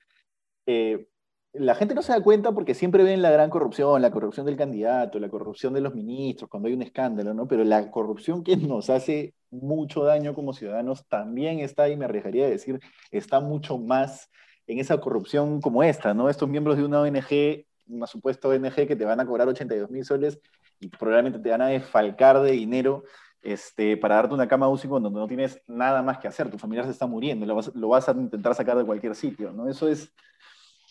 eh, 0.67 1.09
la 1.55 1.75
gente 1.75 1.95
no 1.95 2.03
se 2.03 2.13
da 2.13 2.23
cuenta 2.23 2.53
porque 2.53 2.75
siempre 2.75 3.05
ven 3.05 3.21
la 3.21 3.31
gran 3.31 3.51
corrupción, 3.51 4.01
la 4.01 4.11
corrupción 4.11 4.47
del 4.47 4.57
candidato, 4.57 5.19
la 5.19 5.29
corrupción 5.29 5.75
de 5.75 5.83
los 5.83 5.95
ministros, 5.95 6.49
cuando 6.49 6.69
hay 6.69 6.75
un 6.75 6.83
escándalo, 6.83 7.35
¿no? 7.35 7.47
Pero 7.47 7.63
la 7.65 7.91
corrupción 7.91 8.43
que 8.43 8.57
nos 8.57 8.89
hace 8.89 9.35
mucho 9.51 10.05
daño 10.05 10.35
como 10.35 10.55
ciudadanos 10.55 11.07
también 11.09 11.59
está, 11.61 11.89
y 11.89 11.97
me 11.97 12.07
arriesgaría 12.07 12.47
a 12.47 12.51
decir, 12.51 12.81
está 13.11 13.41
mucho 13.41 13.77
más 13.77 14.31
en 14.67 14.79
esa 14.79 14.99
corrupción 14.99 15.61
como 15.61 15.83
esta, 15.83 16.15
¿no? 16.15 16.31
Estos 16.31 16.49
miembros 16.49 16.79
de 16.79 16.85
una 16.85 17.03
ONG, 17.03 17.67
una 17.89 18.07
supuesta 18.07 18.49
ONG 18.49 18.87
que 18.87 18.97
te 18.97 19.05
van 19.05 19.21
a 19.21 19.27
cobrar 19.27 19.49
82 19.49 19.91
mil 19.91 20.05
soles 20.05 20.41
y 20.81 20.89
probablemente 20.89 21.39
te 21.39 21.51
van 21.51 21.63
a 21.63 21.67
desfalcar 21.67 22.41
de 22.41 22.53
dinero 22.53 23.05
este, 23.43 23.97
para 23.97 24.17
darte 24.17 24.35
una 24.35 24.49
cama 24.49 24.69
UCI 24.69 24.89
cuando 24.89 25.11
no 25.11 25.27
tienes 25.27 25.61
nada 25.67 26.03
más 26.03 26.19
que 26.19 26.29
hacer, 26.29 26.51
tu 26.51 26.59
familiar 26.59 26.85
se 26.87 26.93
está 26.93 27.07
muriendo, 27.07 27.45
lo 27.45 27.57
vas, 27.57 27.75
lo 27.75 27.89
vas 27.89 28.09
a 28.09 28.13
intentar 28.13 28.55
sacar 28.55 28.79
de 28.79 28.85
cualquier 28.85 29.15
sitio, 29.15 29.53
¿no? 29.53 29.69
Eso 29.69 29.89
es 29.89 30.13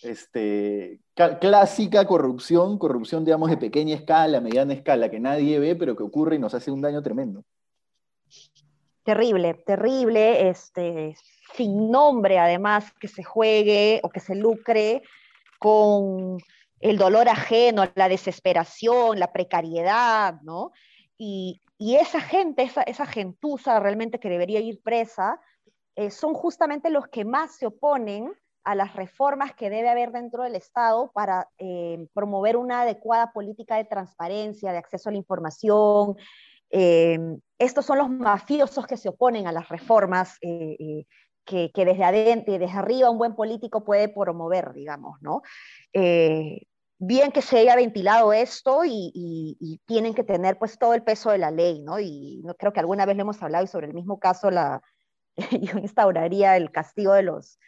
este, 0.03 0.99
clásica 1.13 2.05
corrupción, 2.05 2.77
corrupción, 2.77 3.23
digamos, 3.23 3.49
de 3.49 3.57
pequeña 3.57 3.95
escala, 3.95 4.41
mediana 4.41 4.73
escala, 4.73 5.09
que 5.09 5.19
nadie 5.19 5.59
ve, 5.59 5.75
pero 5.75 5.95
que 5.95 6.03
ocurre 6.03 6.35
y 6.35 6.39
nos 6.39 6.53
hace 6.53 6.71
un 6.71 6.81
daño 6.81 7.01
tremendo. 7.01 7.43
Terrible, 9.03 9.53
terrible, 9.65 10.49
este, 10.49 11.15
sin 11.55 11.89
nombre 11.89 12.37
además, 12.37 12.91
que 12.99 13.07
se 13.07 13.23
juegue 13.23 13.99
o 14.03 14.09
que 14.09 14.19
se 14.19 14.35
lucre 14.35 15.01
con 15.59 16.37
el 16.79 16.97
dolor 16.97 17.29
ajeno, 17.29 17.85
la 17.95 18.09
desesperación, 18.09 19.19
la 19.19 19.31
precariedad, 19.31 20.41
¿no? 20.41 20.71
Y, 21.23 21.61
esa 21.77 22.19
gente, 22.19 22.67
esa, 22.87 23.05
gentuza 23.05 23.79
realmente 23.79 24.19
que 24.19 24.27
debería 24.27 24.59
ir 24.59 24.81
presa, 24.81 25.39
eh, 25.95 26.09
son 26.09 26.33
justamente 26.33 26.89
los 26.89 27.07
que 27.09 27.25
más 27.25 27.57
se 27.57 27.67
oponen 27.67 28.33
a 28.63 28.73
las 28.73 28.95
reformas 28.95 29.53
que 29.53 29.69
debe 29.69 29.89
haber 29.89 30.11
dentro 30.11 30.43
del 30.43 30.55
Estado 30.55 31.11
para 31.13 31.47
eh, 31.59 32.07
promover 32.15 32.57
una 32.57 32.81
adecuada 32.81 33.31
política 33.33 33.75
de 33.75 33.85
transparencia, 33.85 34.71
de 34.71 34.79
acceso 34.79 35.09
a 35.09 35.11
la 35.11 35.19
información. 35.19 36.15
Eh, 36.71 37.19
estos 37.59 37.85
son 37.85 37.99
los 37.99 38.09
mafiosos 38.09 38.87
que 38.87 38.97
se 38.97 39.09
oponen 39.09 39.45
a 39.45 39.51
las 39.51 39.69
reformas 39.69 40.39
que, 40.39 41.05
desde 41.45 42.03
adentro 42.03 42.55
y 42.55 42.57
desde 42.57 42.79
arriba 42.79 43.11
un 43.11 43.19
buen 43.19 43.35
político 43.35 43.83
puede 43.83 44.09
promover, 44.09 44.73
digamos, 44.73 45.21
¿no? 45.21 45.43
Bien 47.03 47.31
que 47.31 47.41
se 47.41 47.57
haya 47.57 47.75
ventilado 47.75 48.31
esto 48.31 48.81
y, 48.85 49.81
tienen 49.87 50.13
que 50.13 50.23
tener 50.23 50.57
pues 50.57 50.77
todo 50.77 50.93
el 50.93 51.01
peso 51.03 51.31
de 51.31 51.39
la 51.39 51.49
ley, 51.49 51.81
¿no? 51.81 51.99
Y 51.99 52.41
no 52.45 52.53
creo 52.53 52.71
que 52.71 52.79
alguna 52.79 53.05
vez 53.05 53.15
le 53.15 53.23
hemos 53.23 53.41
hablado 53.41 53.63
y 53.63 53.67
sobre 53.67 53.87
el 53.87 53.93
mismo 53.93 54.19
caso 54.19 54.51
la, 54.51 54.81
yo 55.61 55.79
instauraría 55.79 56.55
el 56.55 56.71
castigo 56.71 57.13
de 57.13 57.23
los 57.23 57.59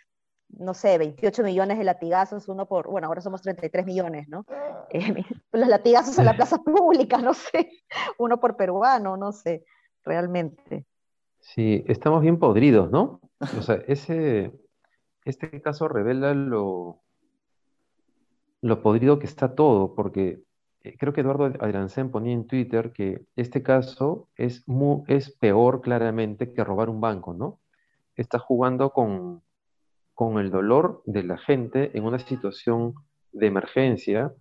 no 0.50 0.76
sé, 0.76 1.00
28 1.00 1.42
millones 1.42 1.80
de 1.80 1.84
latigazos, 1.84 2.48
uno 2.48 2.68
por, 2.68 2.88
bueno, 2.88 3.08
ahora 3.08 3.22
somos 3.22 3.42
33 3.42 3.88
millones, 3.88 4.30
¿no? 4.30 4.46
Ah. 4.50 4.86
Eh, 4.92 5.26
los 5.52 5.68
latigazos 5.68 6.20
en 6.20 6.26
la 6.26 6.36
plaza 6.36 6.60
pública, 6.60 7.18
no 7.18 7.34
sé, 7.34 7.72
uno 8.20 8.40
por 8.40 8.56
peruano, 8.56 9.18
no 9.18 9.32
sé, 9.32 9.66
realmente. 10.04 10.86
Sí, 11.40 11.84
estamos 11.88 12.22
bien 12.22 12.38
podridos, 12.38 12.92
¿no? 12.92 13.20
O 13.58 13.62
sea, 13.64 13.82
ese, 13.88 14.52
este 15.26 15.60
caso 15.60 15.88
revela 15.88 16.36
lo, 16.36 17.03
lo 18.64 18.82
podrido 18.82 19.20
que 19.20 19.26
está 19.26 19.56
todo, 19.56 19.94
porque 19.94 20.42
eh, 20.84 20.96
creo 20.98 21.12
que 21.12 21.20
Eduardo 21.20 21.46
Adrancén 21.60 22.10
ponía 22.10 22.34
en 22.34 22.48
Twitter 22.48 22.94
que 22.94 23.26
este 23.36 23.62
caso 23.62 24.30
es, 24.38 24.64
es 25.08 25.32
peor 25.32 25.82
claramente 25.82 26.54
que 26.54 26.64
robar 26.64 26.90
un 26.90 27.02
banco, 27.02 27.34
¿no? 27.34 27.60
Está 28.16 28.40
jugando 28.40 28.92
con, 28.92 29.44
con 30.14 30.40
el 30.40 30.50
dolor 30.50 31.04
de 31.06 31.24
la 31.24 31.38
gente 31.38 31.92
en 31.98 32.06
una 32.06 32.20
situación 32.20 32.94
de 33.34 33.48
emergencia, 33.48 34.34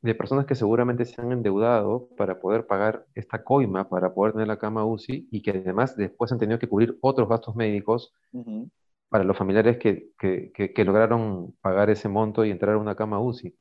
de 0.00 0.14
personas 0.14 0.46
que 0.46 0.54
seguramente 0.54 1.04
se 1.04 1.20
han 1.20 1.32
endeudado 1.32 2.08
para 2.16 2.40
poder 2.40 2.68
pagar 2.68 3.04
esta 3.16 3.42
coima, 3.42 3.88
para 3.88 4.14
poder 4.14 4.32
tener 4.32 4.46
la 4.46 4.60
cama 4.60 4.84
UCI 4.84 5.28
y 5.28 5.42
que 5.42 5.50
además 5.50 5.96
después 5.96 6.30
han 6.30 6.38
tenido 6.38 6.60
que 6.60 6.68
cubrir 6.68 6.96
otros 7.00 7.28
gastos 7.28 7.56
médicos 7.56 8.14
para 9.10 9.24
los 9.24 9.36
familiares 9.36 9.76
que, 9.78 10.84
lograron 10.84 11.54
pagar 11.60 11.90
ese 11.90 12.08
monto 12.08 12.44
y 12.44 12.50
entrar 12.50 12.76
a 12.76 12.78
una 12.78 12.94
cama 12.94 13.20
UCI. 13.20 13.54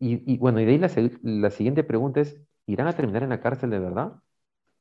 Y, 0.00 0.38
bueno, 0.38 0.58
y 0.58 0.64
de 0.64 0.72
ahí 0.72 0.78
la, 0.78 0.90
la 1.22 1.50
siguiente 1.50 1.84
pregunta 1.84 2.20
es, 2.20 2.40
¿irán 2.66 2.88
a 2.88 2.94
terminar 2.94 3.22
en 3.22 3.28
la 3.28 3.40
cárcel 3.40 3.70
de 3.70 3.78
verdad? 3.78 4.14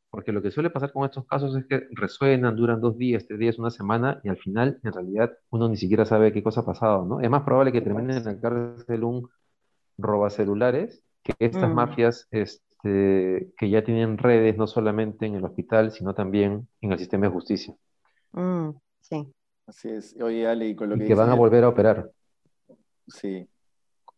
Porque 0.10 0.32
lo 0.32 0.42
que 0.42 0.52
suele 0.52 0.70
pasar 0.70 0.94
con 0.94 1.04
estos 1.04 1.26
casos 1.26 1.54
es 1.58 1.66
que 1.66 1.88
resuenan, 1.92 2.56
duran 2.56 2.80
dos 2.80 2.98
días, 2.98 3.26
tres 3.28 3.38
días, 3.38 3.60
una 3.60 3.70
semana, 3.70 4.22
y 4.24 4.30
al 4.30 4.38
final, 4.38 4.80
en 4.84 4.94
realidad, 4.94 5.34
uno 5.50 5.68
ni 5.68 5.76
siquiera 5.76 6.06
sabe 6.06 6.32
qué 6.32 6.42
cosa 6.42 6.62
ha 6.62 6.66
pasado, 6.66 7.06
¿no? 7.06 7.20
Es 7.20 7.30
más 7.30 7.44
probable 7.44 7.74
que 7.74 7.82
termine 7.82 8.16
en 8.16 8.24
la 8.24 8.40
cárcel 8.40 9.04
un 9.04 9.30
robacelulares 9.98 11.04
que 11.24 11.34
estas 11.40 11.70
mm. 11.70 11.74
mafias 11.74 12.28
este, 12.32 13.52
que 13.58 13.70
ya 13.70 13.84
tienen 13.84 14.18
redes 14.18 14.56
no 14.58 14.68
solamente 14.68 15.26
en 15.26 15.36
el 15.36 15.44
hospital, 15.44 15.92
sino 15.92 16.14
también 16.14 16.70
en 16.80 16.92
el 16.94 17.00
sistema 17.00 17.26
de 17.26 17.34
justicia. 17.34 17.76
Mm, 18.32 18.70
sí. 19.10 19.34
Así 19.68 19.90
es. 19.90 20.16
Oye, 20.22 20.48
Ale, 20.48 20.68
y 20.68 20.76
con 20.76 20.90
lo 20.90 20.98
que, 20.98 21.06
que 21.06 21.16
van 21.16 21.30
a 21.30 21.36
volver 21.36 21.64
a 21.64 21.70
operar. 21.70 22.12
Sí, 23.08 23.48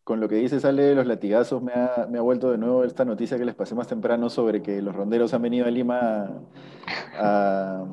con 0.08 0.20
lo 0.20 0.28
que 0.30 0.36
dice 0.36 0.58
sale 0.58 0.84
de 0.84 0.94
los 0.94 1.06
latigazos, 1.06 1.62
me 1.62 1.72
ha, 1.74 2.06
vuelto 2.22 2.50
de 2.50 2.56
nuevo 2.56 2.82
esta 2.82 3.04
noticia 3.04 3.36
que 3.36 3.44
les 3.44 3.54
pasé 3.54 3.74
más 3.74 3.88
temprano 3.88 4.30
sobre 4.30 4.62
que 4.62 4.80
los 4.80 4.96
ronderos 4.96 5.34
han 5.34 5.42
venido 5.42 5.66
a 5.66 5.70
Lima 5.70 6.30
a, 7.14 7.84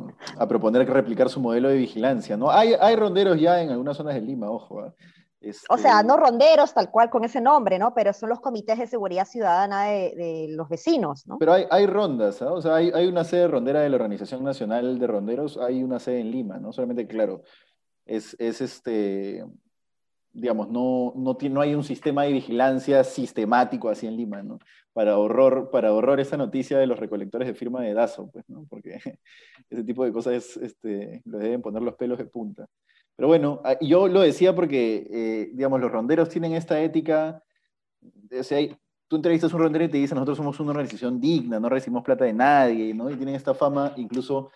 proponer 0.47 0.85
que 0.85 0.93
replicar 0.93 1.29
su 1.29 1.41
modelo 1.41 1.67
de 1.67 1.75
vigilancia, 1.75 2.37
¿no? 2.37 2.49
Hay, 2.49 2.71
hay 2.79 2.95
ronderos 2.95 3.37
ya 3.37 3.61
en 3.61 3.69
algunas 3.69 3.97
zonas 3.97 4.15
de 4.15 4.21
Lima, 4.21 4.49
ojo. 4.49 4.93
¿Ah? 5.41 5.73
O 5.73 5.77
sea, 5.77 5.95
este 5.97 6.07
no 6.07 6.17
ronderos 6.17 6.73
tal 6.73 6.89
cual 6.91 7.09
con 7.09 7.23
ese 7.23 7.41
nombre, 7.41 7.79
¿no? 7.79 7.93
Pero 7.93 8.13
son 8.13 8.29
los 8.29 8.39
comités 8.39 8.79
de 8.79 8.87
seguridad 8.87 9.25
ciudadana 9.25 9.85
de, 9.85 10.47
los 10.49 10.69
vecinos, 10.69 11.25
¿no? 11.27 11.37
Pero 11.37 11.53
hay, 11.53 11.65
hay 11.69 11.85
rondas, 11.85 12.41
¿no? 12.41 12.53
O 12.53 12.61
sea, 12.61 12.75
hay, 12.75 12.91
hay, 12.93 13.07
una 13.07 13.23
sede 13.23 13.47
rondera 13.47 13.81
de 13.81 13.89
la 13.89 13.95
Organización 13.95 14.43
Nacional 14.43 14.99
de 14.99 15.07
Ronderos, 15.07 15.57
hay 15.57 15.83
una 15.83 15.99
sede 15.99 16.19
en 16.19 16.31
Lima, 16.31 16.57
¿no? 16.57 16.73
Solamente, 16.73 17.07
claro, 17.07 17.43
es, 18.05 18.35
es 18.39 18.61
este 18.61 19.43
digamos, 20.35 20.69
no, 20.69 21.13
no, 21.15 21.37
no 21.49 21.61
hay 21.61 21.75
un 21.75 21.83
sistema 21.83 22.23
de 22.23 22.33
vigilancia 22.33 23.05
sistemático 23.05 23.89
así 23.89 24.05
en 24.05 24.17
Lima, 24.17 24.43
¿no? 24.43 24.59
Para 24.91 25.17
horror, 25.17 25.69
para 25.71 25.93
horror 25.93 26.19
esa 26.19 26.35
noticia 26.35 26.77
de 26.77 26.87
los 26.87 26.99
recolectores 26.99 27.47
de 27.47 27.55
firma 27.55 27.81
de 27.81 27.93
DASO, 27.93 28.29
pues, 28.29 28.43
¿no? 28.49 28.65
Porque 28.69 28.99
ese 29.69 29.83
tipo 29.85 30.03
de 30.03 30.11
cosas 30.11 30.57
este, 30.57 31.21
lo 31.23 31.37
deben 31.37 31.61
poner 31.61 31.81
los 31.81 31.95
pelos 31.95 32.17
de 32.17 32.25
punta. 32.25 32.67
Pero 33.15 33.27
bueno, 33.27 33.61
ah, 33.63 33.77
yo 33.81 34.07
lo 34.07 34.21
decía 34.21 34.53
porque, 34.53 35.07
eh, 35.09 35.51
digamos, 35.53 35.79
los 35.79 35.91
ronderos 35.91 36.29
tienen 36.29 36.53
esta 36.53 36.79
ética, 36.81 37.43
o 38.37 38.43
sea, 38.43 38.59
tú 39.07 39.15
entrevistas 39.15 39.51
a 39.53 39.55
un 39.55 39.63
rondero 39.63 39.85
y 39.85 39.89
te 39.89 39.97
dice, 39.97 40.15
nosotros 40.15 40.37
somos 40.37 40.59
una 40.59 40.71
organización 40.71 41.19
digna, 41.19 41.59
no 41.59 41.69
recibimos 41.69 42.03
plata 42.03 42.25
de 42.25 42.33
nadie, 42.33 42.93
¿no? 42.93 43.09
Y 43.09 43.15
tienen 43.15 43.35
esta 43.35 43.53
fama, 43.53 43.93
incluso 43.95 44.51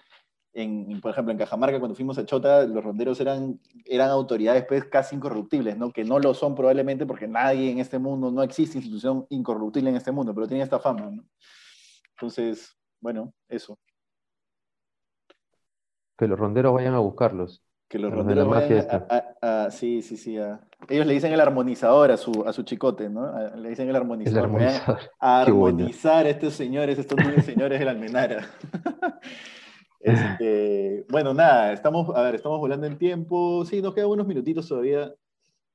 por 1.02 1.12
ejemplo, 1.12 1.32
en 1.32 1.38
Cajamarca, 1.38 1.80
cuando 1.80 1.96
fuimos 1.96 2.18
a 2.18 2.26
Chota, 2.26 2.66
los 2.66 2.84
ronderos 2.84 3.20
eran, 3.20 3.60
eran 3.86 4.10
autoridades 4.10 4.66
pues, 4.68 4.84
casi 4.86 5.16
incorruptibles, 5.16 5.78
¿no? 5.78 5.92
que 5.92 6.04
no 6.04 6.20
lo 6.20 6.34
son 6.34 6.56
probablemente 6.56 7.06
porque 7.06 7.28
nadie 7.28 7.72
en 7.72 7.80
este 7.80 8.00
mundo, 8.00 8.32
no 8.32 8.42
existe 8.44 8.78
institución 8.78 9.26
incorruptible 9.30 9.90
en 9.90 9.96
este 9.96 10.12
mundo, 10.12 10.34
pero 10.34 10.48
tiene 10.48 10.64
esta 10.64 10.80
fama. 10.80 11.12
¿no? 11.12 11.24
Entonces, 12.16 12.76
bueno, 13.00 13.34
eso. 13.48 13.78
Que 16.18 16.28
los 16.28 16.38
ronderos 16.38 16.74
vayan 16.74 16.96
a 16.96 17.00
buscarlos. 17.00 17.64
Que 17.90 17.98
los 17.98 18.14
ronderos 18.14 18.48
vayan 18.48 18.88
a, 19.42 19.72
Sí, 19.72 20.04
sí, 20.04 20.16
sí. 20.16 20.38
ellos 20.38 21.06
le 21.08 21.14
dicen 21.14 21.34
el 21.34 21.42
armonizador 21.42 22.12
a 22.12 22.18
su, 22.18 22.44
a 22.46 22.54
su 22.54 22.62
chicote, 22.62 23.10
¿no? 23.10 23.56
le 23.56 23.70
dicen 23.70 23.90
el 23.90 23.96
armonizador. 23.96 25.00
A 25.20 25.42
armonizar 25.42 26.28
a 26.28 26.30
estos 26.30 26.54
señores, 26.54 27.00
estos 27.00 27.18
nueve 27.22 27.42
señores 27.42 27.80
de 27.80 27.86
la 27.86 27.92
Almenara. 27.92 28.48
Este, 30.02 31.06
bueno, 31.10 31.34
nada, 31.34 31.74
estamos, 31.74 32.16
a 32.16 32.22
ver, 32.22 32.36
estamos 32.36 32.58
volando 32.60 32.88
en 32.88 32.98
tiempo. 32.98 33.66
Sí, 33.66 33.82
nos 33.82 33.94
quedan 33.94 34.08
unos 34.08 34.26
minutitos 34.26 34.66
todavía. 34.66 35.14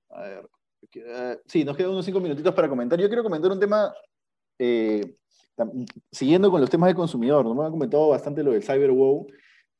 A 0.09 0.23
ver, 0.23 0.49
sí, 1.47 1.63
nos 1.63 1.77
quedan 1.77 1.91
unos 1.91 2.07
cinco 2.07 2.21
minutitos 2.21 2.55
para 2.55 2.69
comentar. 2.69 2.99
Yo 2.99 3.09
quiero 3.09 3.23
comentar 3.23 3.51
un 3.51 3.61
tema, 3.61 3.93
eh, 4.59 5.15
siguiendo 6.11 6.51
con 6.51 6.61
los 6.61 6.71
temas 6.71 6.89
de 6.89 6.95
consumidor, 6.95 7.45
¿no? 7.45 7.55
me 7.55 7.67
han 7.67 7.71
comentado 7.71 8.09
bastante 8.09 8.43
lo 8.43 8.53
del 8.53 8.63
CyberWow. 8.63 9.27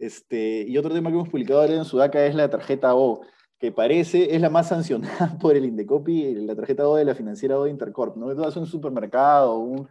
Este, 0.05 0.65
y 0.69 0.77
otro 0.77 0.93
tema 0.93 1.11
que 1.11 1.17
hemos 1.17 1.29
publicado 1.29 1.65
en 1.65 1.85
Sudaca 1.85 2.25
es 2.27 2.35
la 2.35 2.51
tarjeta 2.51 2.95
O, 2.95 3.23
que 3.59 3.73
parece 3.73 4.35
es 4.35 4.41
la 4.41 4.51
más 4.51 4.69
sancionada 4.69 5.39
por 5.41 5.57
el 5.57 5.65
Indecopi, 5.65 6.35
la 6.35 6.55
tarjeta 6.55 6.87
O 6.89 6.97
de 6.97 7.05
la 7.05 7.15
financiera 7.15 7.59
O 7.59 7.65
de 7.65 7.71
Intercorp. 7.71 8.17
¿no? 8.17 8.35
Tú 8.35 8.43
vas 8.43 8.57
un 8.57 8.67
supermercado, 8.67 9.59
un 9.59 9.89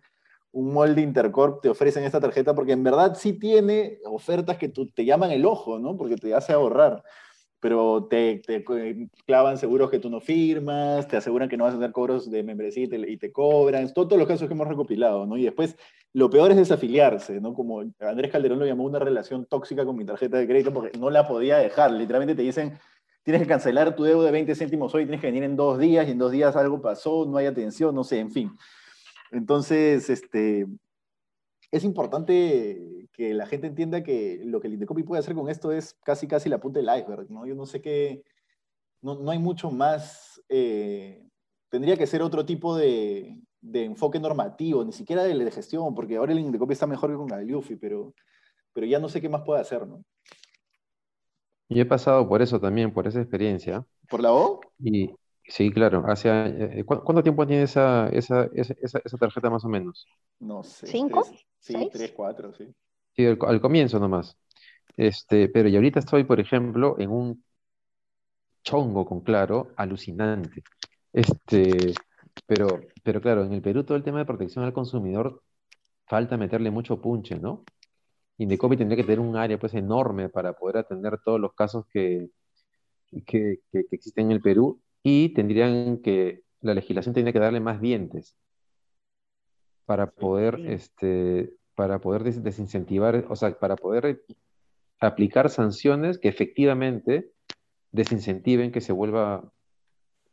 un 0.53 0.71
molde 0.71 1.01
Intercorp 1.01 1.61
te 1.61 1.69
ofrecen 1.69 2.03
esta 2.03 2.19
tarjeta, 2.19 2.53
porque 2.53 2.73
en 2.73 2.83
verdad 2.83 3.15
sí 3.19 3.33
tiene 3.33 3.99
ofertas 4.05 4.57
que 4.57 4.69
te 4.69 5.03
llaman 5.03 5.31
el 5.31 5.45
ojo, 5.45 5.79
¿no? 5.79 5.97
Porque 5.97 6.15
te 6.15 6.33
hace 6.33 6.53
ahorrar 6.53 7.03
pero 7.63 8.09
te, 8.09 8.41
clavan 9.25 9.57
seguros 9.57 9.89
que 9.89 9.97
tú 9.97 10.09
no 10.09 10.19
firmas, 10.19 11.07
te 11.07 11.15
aseguran 11.15 11.47
que 11.47 11.55
no 11.55 11.63
vas 11.63 11.73
a 11.73 11.77
tener 11.77 11.93
cobros 11.93 12.29
de 12.29 12.43
membresía 12.43 12.89
y 12.91 13.15
te, 13.15 13.31
cobran, 13.31 13.93
todos 13.93 14.19
los 14.19 14.27
casos 14.27 14.49
que 14.49 14.53
hemos 14.53 14.67
recopilado, 14.67 15.25
¿no? 15.25 15.37
Y 15.37 15.45
después, 15.45 15.77
lo 16.11 16.29
peor 16.29 16.51
es 16.51 16.57
desafiliarse, 16.57 17.39
¿no? 17.39 17.53
Como 17.53 17.79
Andrés 18.01 18.31
Calderón 18.33 18.59
lo 18.59 18.65
llamó 18.65 18.83
una 18.83 18.99
relación 18.99 19.45
tóxica 19.45 19.85
con 19.85 19.95
mi 19.95 20.03
tarjeta 20.03 20.35
de 20.35 20.45
crédito 20.45 20.73
porque 20.73 20.99
no 20.99 21.09
la 21.09 21.25
podía 21.25 21.57
dejar, 21.57 21.93
literalmente 21.93 22.35
te 22.35 22.41
dicen, 22.41 22.73
tienes 23.23 23.41
que 23.41 23.47
cancelar 23.47 23.95
tu 23.95 24.03
deuda 24.03 24.25
de 24.25 24.31
20 24.33 24.55
céntimos 24.55 24.93
hoy, 24.93 25.05
tienes 25.05 25.21
que 25.21 25.27
venir 25.27 25.43
en 25.43 25.55
dos 25.55 25.79
días, 25.79 26.05
y 26.05 26.11
en 26.11 26.17
dos 26.17 26.33
días 26.33 26.57
algo 26.57 26.81
pasó, 26.81 27.25
no 27.25 27.37
hay 27.37 27.45
atención, 27.45 27.95
no 27.95 28.03
sé, 28.03 28.19
en 28.19 28.31
fin. 28.31 28.51
Entonces, 29.31 30.09
este, 30.09 30.67
es 31.73 31.83
importante 31.83 33.07
que 33.11 33.33
la 33.33 33.47
gente 33.47 33.65
entienda 33.65 34.03
que 34.03 34.41
lo 34.45 34.61
que 34.61 34.67
el 34.67 34.73
Indecopy 34.73 35.01
puede 35.01 35.21
hacer 35.21 35.33
con 35.33 35.49
esto 35.49 35.71
es 35.71 35.95
casi 36.03 36.27
casi 36.27 36.47
la 36.47 36.59
punta 36.59 36.79
del 36.79 36.89
iceberg, 36.95 37.31
¿no? 37.31 37.47
Yo 37.47 37.55
no 37.55 37.65
sé 37.65 37.81
qué, 37.81 38.23
no, 39.01 39.15
no 39.15 39.31
hay 39.31 39.39
mucho 39.39 39.71
más, 39.71 40.39
eh, 40.49 41.27
tendría 41.69 41.97
que 41.97 42.05
ser 42.05 42.21
otro 42.21 42.45
tipo 42.45 42.77
de, 42.77 43.39
de, 43.59 43.85
enfoque 43.85 44.19
normativo, 44.19 44.85
ni 44.85 44.91
siquiera 44.91 45.23
de, 45.23 45.33
de 45.33 45.51
gestión, 45.51 45.95
porque 45.95 46.17
ahora 46.17 46.33
el 46.33 46.39
Indecopy 46.41 46.73
está 46.73 46.85
mejor 46.85 47.09
que 47.09 47.17
con 47.17 47.25
Galiufi, 47.25 47.75
pero, 47.75 48.13
pero 48.71 48.85
ya 48.85 48.99
no 48.99 49.09
sé 49.09 49.19
qué 49.19 49.27
más 49.27 49.41
puede 49.41 49.61
hacer, 49.61 49.87
¿no? 49.87 50.03
Yo 51.69 51.81
he 51.81 51.87
pasado 51.87 52.29
por 52.29 52.43
eso 52.43 52.59
también, 52.59 52.93
por 52.93 53.07
esa 53.07 53.19
experiencia. 53.19 53.83
¿Por 54.07 54.21
la 54.21 54.31
O? 54.31 54.61
Y, 54.77 55.09
Sí, 55.47 55.71
claro. 55.71 56.03
Hace, 56.07 56.29
eh, 56.29 56.83
¿cuánto 56.85 57.21
tiempo 57.21 57.45
tiene 57.45 57.63
esa, 57.63 58.07
esa, 58.09 58.49
esa, 58.53 58.73
esa 59.03 59.17
tarjeta 59.17 59.49
más 59.49 59.65
o 59.65 59.69
menos? 59.69 60.07
No 60.39 60.63
sé. 60.63 60.87
¿Cinco? 60.87 61.25
sí, 61.59 61.89
tres, 61.91 62.11
cuatro, 62.11 62.53
sí. 62.53 62.73
Sí, 63.15 63.25
al, 63.25 63.61
comienzo 63.61 63.99
nomás. 63.99 64.37
Este, 64.95 65.49
pero 65.49 65.69
y 65.69 65.75
ahorita 65.75 65.99
estoy, 65.99 66.23
por 66.23 66.39
ejemplo, 66.39 66.95
en 66.97 67.09
un 67.09 67.43
chongo 68.63 69.05
con 69.05 69.21
claro, 69.21 69.71
alucinante. 69.75 70.63
Este, 71.11 71.93
pero, 72.47 72.81
pero 73.03 73.21
claro, 73.21 73.43
en 73.43 73.53
el 73.53 73.61
Perú 73.61 73.83
todo 73.83 73.97
el 73.97 74.03
tema 74.03 74.19
de 74.19 74.25
protección 74.25 74.63
al 74.63 74.73
consumidor 74.73 75.43
falta 76.07 76.37
meterle 76.37 76.71
mucho 76.71 77.01
punche, 77.01 77.37
¿no? 77.39 77.63
Indecopi 78.37 78.77
tendría 78.77 78.97
que 78.97 79.03
tener 79.03 79.19
un 79.19 79.35
área 79.37 79.59
pues 79.59 79.73
enorme 79.73 80.29
para 80.29 80.53
poder 80.53 80.77
atender 80.77 81.19
todos 81.23 81.39
los 81.39 81.53
casos 81.53 81.85
que, 81.91 82.29
que, 83.25 83.59
que 83.71 83.85
existen 83.91 84.27
en 84.27 84.31
el 84.33 84.41
Perú 84.41 84.81
y 85.03 85.29
tendrían 85.29 85.97
que, 85.97 86.43
la 86.61 86.73
legislación 86.73 87.13
tendría 87.13 87.33
que 87.33 87.39
darle 87.39 87.59
más 87.59 87.81
dientes 87.81 88.37
para 89.85 90.09
poder, 90.09 90.61
este, 90.65 91.53
para 91.75 91.99
poder 91.99 92.23
desincentivar, 92.23 93.25
o 93.29 93.35
sea, 93.35 93.59
para 93.59 93.75
poder 93.75 94.23
aplicar 94.99 95.49
sanciones 95.49 96.17
que 96.17 96.29
efectivamente 96.29 97.31
desincentiven 97.91 98.71
que 98.71 98.79
se 98.79 98.93
vuelva, 98.93 99.51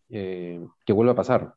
eh, 0.09 0.65
que 0.87 0.93
vuelva 0.93 1.13
a 1.13 1.17
pasar. 1.17 1.55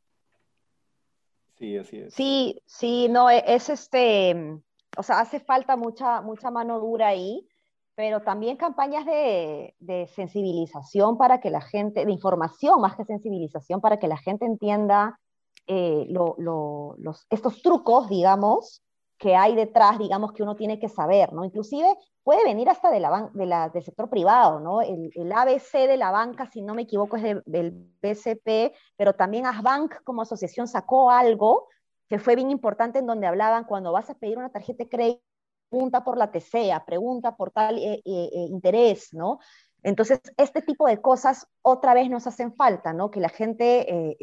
Sí, 1.60 1.78
así 1.78 1.98
es. 2.00 2.14
Sí, 2.16 2.62
sí, 2.66 3.08
no, 3.10 3.30
e, 3.30 3.44
es 3.46 3.70
este, 3.70 4.60
o 4.98 5.04
sea, 5.04 5.20
hace 5.20 5.40
falta 5.40 5.78
mucha, 5.78 6.22
mucha 6.22 6.50
mano 6.50 6.80
dura 6.80 7.10
ahí 7.10 7.48
pero 7.96 8.22
también 8.22 8.58
campañas 8.58 9.06
de, 9.06 10.10
sensibilización 10.16 11.18
para 11.18 11.40
que 11.40 11.50
la 11.50 11.62
gente, 11.62 12.06
de 12.06 12.12
información 12.12 12.82
más 12.82 12.96
que 12.96 13.06
sensibilización, 13.06 13.82
para 13.82 14.00
que 14.00 14.08
la 14.08 14.18
gente 14.18 14.46
entienda 14.46 15.20
eh, 15.68 16.08
los, 16.10 17.28
estos 17.30 17.62
trucos, 17.62 18.10
digamos, 18.10 18.82
que 19.18 19.36
hay 19.36 19.56
detrás, 19.56 20.00
digamos, 20.00 20.34
que 20.34 20.44
uno 20.44 20.56
tiene 20.56 20.80
que 20.80 20.90
saber, 20.90 21.32
¿no? 21.34 21.46
Inclusive 21.46 21.88
puede 22.24 22.44
venir 22.44 22.70
hasta 22.70 22.90
de 22.90 23.00
la, 23.00 23.30
de 23.34 23.46
la, 23.46 23.70
del 23.70 23.84
sector 23.84 24.10
privado, 24.10 24.60
¿no? 24.60 24.82
El, 24.82 25.32
ABC 25.32 25.88
de 25.88 25.98
la 25.98 26.12
banca, 26.12 26.48
si 26.48 26.62
no 26.62 26.74
me 26.74 26.82
equivoco, 26.82 27.16
es 27.18 27.24
del 27.46 27.72
BCP, 28.02 28.76
pero 28.98 29.14
también 29.14 29.46
Asbank 29.46 30.04
como 30.04 30.24
asociación 30.24 30.68
sacó 30.68 31.12
algo 31.12 31.68
que 32.10 32.20
fue 32.20 32.36
bien 32.36 32.52
importante 32.52 33.00
en 33.00 33.06
donde 33.06 33.28
hablaban 33.28 33.66
cuando 33.66 33.92
vas 33.92 34.10
a 34.10 34.16
pedir 34.16 34.38
una 34.38 34.50
tarjeta 34.50 34.84
de 34.84 34.90
crédito 34.90 35.33
pregunta 35.74 36.04
por 36.04 36.20
la 36.20 36.32
TCEA, 36.32 36.86
pregunta 36.86 37.36
por 37.36 37.50
tal 37.50 37.80
eh, 37.80 37.96
eh, 37.96 38.02
eh, 38.06 38.46
interés, 38.52 39.12
¿no? 39.12 39.40
Entonces, 39.82 40.22
este 40.38 40.62
tipo 40.62 40.86
de 40.86 41.02
cosas 41.02 41.48
otra 41.64 41.96
vez 41.96 42.12
nos 42.12 42.28
hacen 42.28 42.54
falta, 42.54 42.94
¿no? 42.94 43.10
Que 43.10 43.20
la 43.20 43.28
gente 43.28 44.16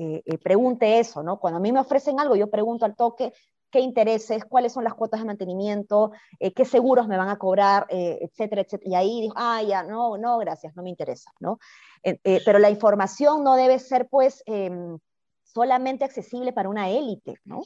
pregunte 0.43 1.01
eso, 1.01 1.23
¿no? 1.23 1.39
Cuando 1.39 1.59
a 1.59 1.61
mí 1.61 1.71
me 1.71 1.81
ofrecen 1.81 2.19
algo, 2.19 2.35
yo 2.35 2.49
pregunto 2.49 2.87
al 2.87 2.97
toque 2.97 3.35
qué 3.71 3.81
intereses, 3.81 4.47
cuáles 4.47 4.73
son 4.73 4.85
las 4.85 4.95
cuotas 4.95 5.21
de 5.21 5.27
mantenimiento, 5.27 6.13
qué 6.39 6.65
seguros 6.65 7.09
me 7.09 7.19
van 7.19 7.29
a 7.29 7.37
cobrar, 7.37 7.87
etcétera, 7.91 8.63
etcétera. 8.63 8.91
Y 8.91 8.95
ahí 8.95 9.21
digo, 9.21 9.35
ah, 9.37 9.63
ya, 9.63 9.83
no, 9.83 10.17
no, 10.17 10.39
gracias, 10.39 10.75
no 10.77 10.83
me 10.83 10.89
interesa, 10.89 11.31
¿no? 11.41 11.59
pero 12.23 12.59
la 12.59 12.71
información 12.71 13.45
no 13.45 13.57
debe 13.57 13.79
ser, 13.81 14.09
pues, 14.09 14.43
em, 14.47 14.99
solamente 15.43 16.07
accesible 16.07 16.55
para 16.55 16.71
una 16.71 16.89
élite, 16.89 17.35
¿no? 17.45 17.61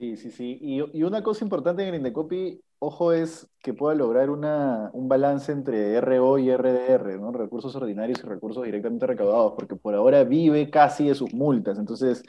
Sí, 0.00 0.16
sí, 0.16 0.30
sí. 0.30 0.58
Y, 0.62 1.02
una 1.02 1.22
cosa 1.22 1.44
importante 1.44 1.82
en 1.82 1.88
el 1.90 1.96
Indecopy, 1.96 2.58
ojo, 2.78 3.12
es 3.12 3.46
que 3.62 3.74
pueda 3.74 3.94
lograr 3.94 4.30
un 4.30 5.08
balance 5.10 5.52
entre 5.52 6.00
RO 6.00 6.38
y 6.38 6.50
RDR, 6.50 7.18
¿no? 7.18 7.32
Recursos 7.32 7.76
ordinarios 7.76 8.18
y 8.20 8.26
recursos 8.26 8.64
directamente 8.64 9.06
recaudados, 9.06 9.52
porque 9.58 9.76
por 9.76 9.94
ahora 9.94 10.24
vive 10.24 10.70
casi 10.70 11.08
de 11.08 11.14
sus 11.14 11.34
multas. 11.34 11.78
Entonces, 11.78 12.22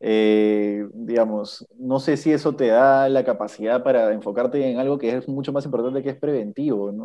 eh, 0.00 0.86
digamos, 0.92 1.66
no 1.78 1.98
sé 1.98 2.18
si 2.18 2.30
eso 2.32 2.54
te 2.56 2.66
da 2.66 3.08
la 3.08 3.24
capacidad 3.24 3.82
para 3.82 4.12
enfocarte 4.12 4.70
en 4.70 4.78
algo 4.78 4.98
que 4.98 5.16
es 5.16 5.28
mucho 5.28 5.52
más 5.52 5.64
importante, 5.64 6.02
que 6.02 6.10
es 6.10 6.16
preventivo, 6.18 6.92
¿no? 6.92 7.04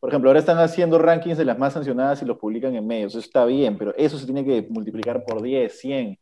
por 0.00 0.10
ejemplo, 0.10 0.30
ahora 0.30 0.38
están 0.40 0.58
haciendo 0.58 0.98
rankings 0.98 1.38
de 1.38 1.44
las 1.44 1.58
más 1.58 1.72
sancionadas 1.72 2.22
y 2.22 2.24
los 2.26 2.38
publican 2.38 2.76
en 2.76 2.86
medios. 2.86 3.12
Eso 3.14 3.20
está 3.20 3.44
bien, 3.46 3.78
pero 3.78 3.94
eso 3.96 4.16
se 4.18 4.26
tiene 4.26 4.44
que 4.44 4.66
multiplicar 4.70 5.24
por 5.24 5.42
10, 5.42 5.76
100 5.76 6.18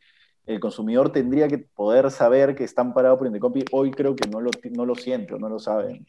el 0.47 0.61
consumidor 0.61 1.11
tendría 1.11 1.49
que 1.49 1.59
poder 1.59 2.11
saber 2.11 2.55
que 2.55 2.65
están 2.65 2.95
parados 2.95 3.19
por 3.19 3.27
Indecopy. 3.27 3.65
Hoy 3.73 3.91
creo 3.91 4.15
que 4.15 4.29
no 4.29 4.41
lo, 4.41 4.51
no 4.73 4.87
lo 4.87 4.95
siente 4.95 5.35
o 5.35 5.39
no 5.39 5.49
lo 5.49 5.59
saben. 5.59 6.07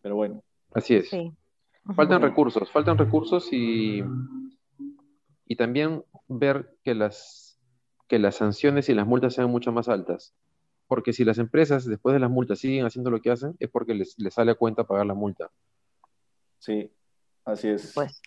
Pero 0.00 0.16
bueno. 0.16 0.42
Así 0.72 0.94
es. 0.96 1.10
Faltan 1.94 2.22
recursos, 2.22 2.70
faltan 2.72 2.98
recursos 2.98 3.52
y, 3.52 4.02
y 5.46 5.56
también 5.56 6.02
ver 6.28 6.74
que 6.82 6.94
las, 6.94 7.60
que 8.08 8.18
las 8.18 8.36
sanciones 8.36 8.88
y 8.88 8.94
las 8.94 9.06
multas 9.06 9.34
sean 9.34 9.50
mucho 9.50 9.70
más 9.70 9.88
altas. 9.88 10.34
Porque 10.88 11.12
si 11.12 11.24
las 11.24 11.38
empresas 11.38 11.84
después 11.84 12.14
de 12.14 12.20
las 12.20 12.30
multas 12.30 12.58
siguen 12.58 12.86
haciendo 12.86 13.10
lo 13.10 13.20
que 13.20 13.30
hacen, 13.30 13.54
es 13.58 13.68
porque 13.68 13.94
les, 13.94 14.16
sale 14.30 14.52
a 14.52 14.54
cuenta 14.54 14.84
pagar 14.84 15.06
la 15.06 15.14
multa. 15.14 15.50
Sí, 16.58 16.90
así 17.44 17.68
es. 17.68 17.92
Pues. 17.94 18.22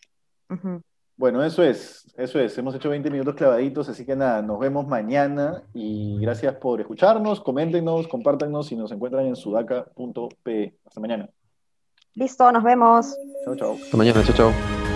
Bueno, 1.20 1.44
eso 1.44 1.62
es, 1.64 2.08
eso 2.16 2.40
es. 2.40 2.58
Hemos 2.58 2.74
hecho 2.76 2.90
20 2.90 3.12
minutos 3.12 3.36
clavaditos, 3.36 3.90
así 3.90 4.06
que 4.06 4.16
nada, 4.16 4.42
nos 4.42 4.58
vemos 4.58 4.88
mañana 4.88 5.64
y 5.74 6.18
gracias 6.22 6.56
por 6.56 6.80
escucharnos, 6.80 7.42
coméntenos, 7.42 8.08
compártanos 8.08 8.72
y 8.72 8.78
nos 8.78 8.90
encuentran 8.94 9.26
en 9.26 9.36
sudaca.pe. 9.36 10.78
Hasta 10.86 11.02
mañana. 11.02 11.30
Listo, 12.16 12.50
nos 12.54 12.64
vemos. 12.64 13.18
Chao, 13.44 13.56
chao. 13.58 13.74
Hasta 13.74 13.98
mañana, 13.98 14.24
chao, 14.24 14.34
chao. 14.34 14.89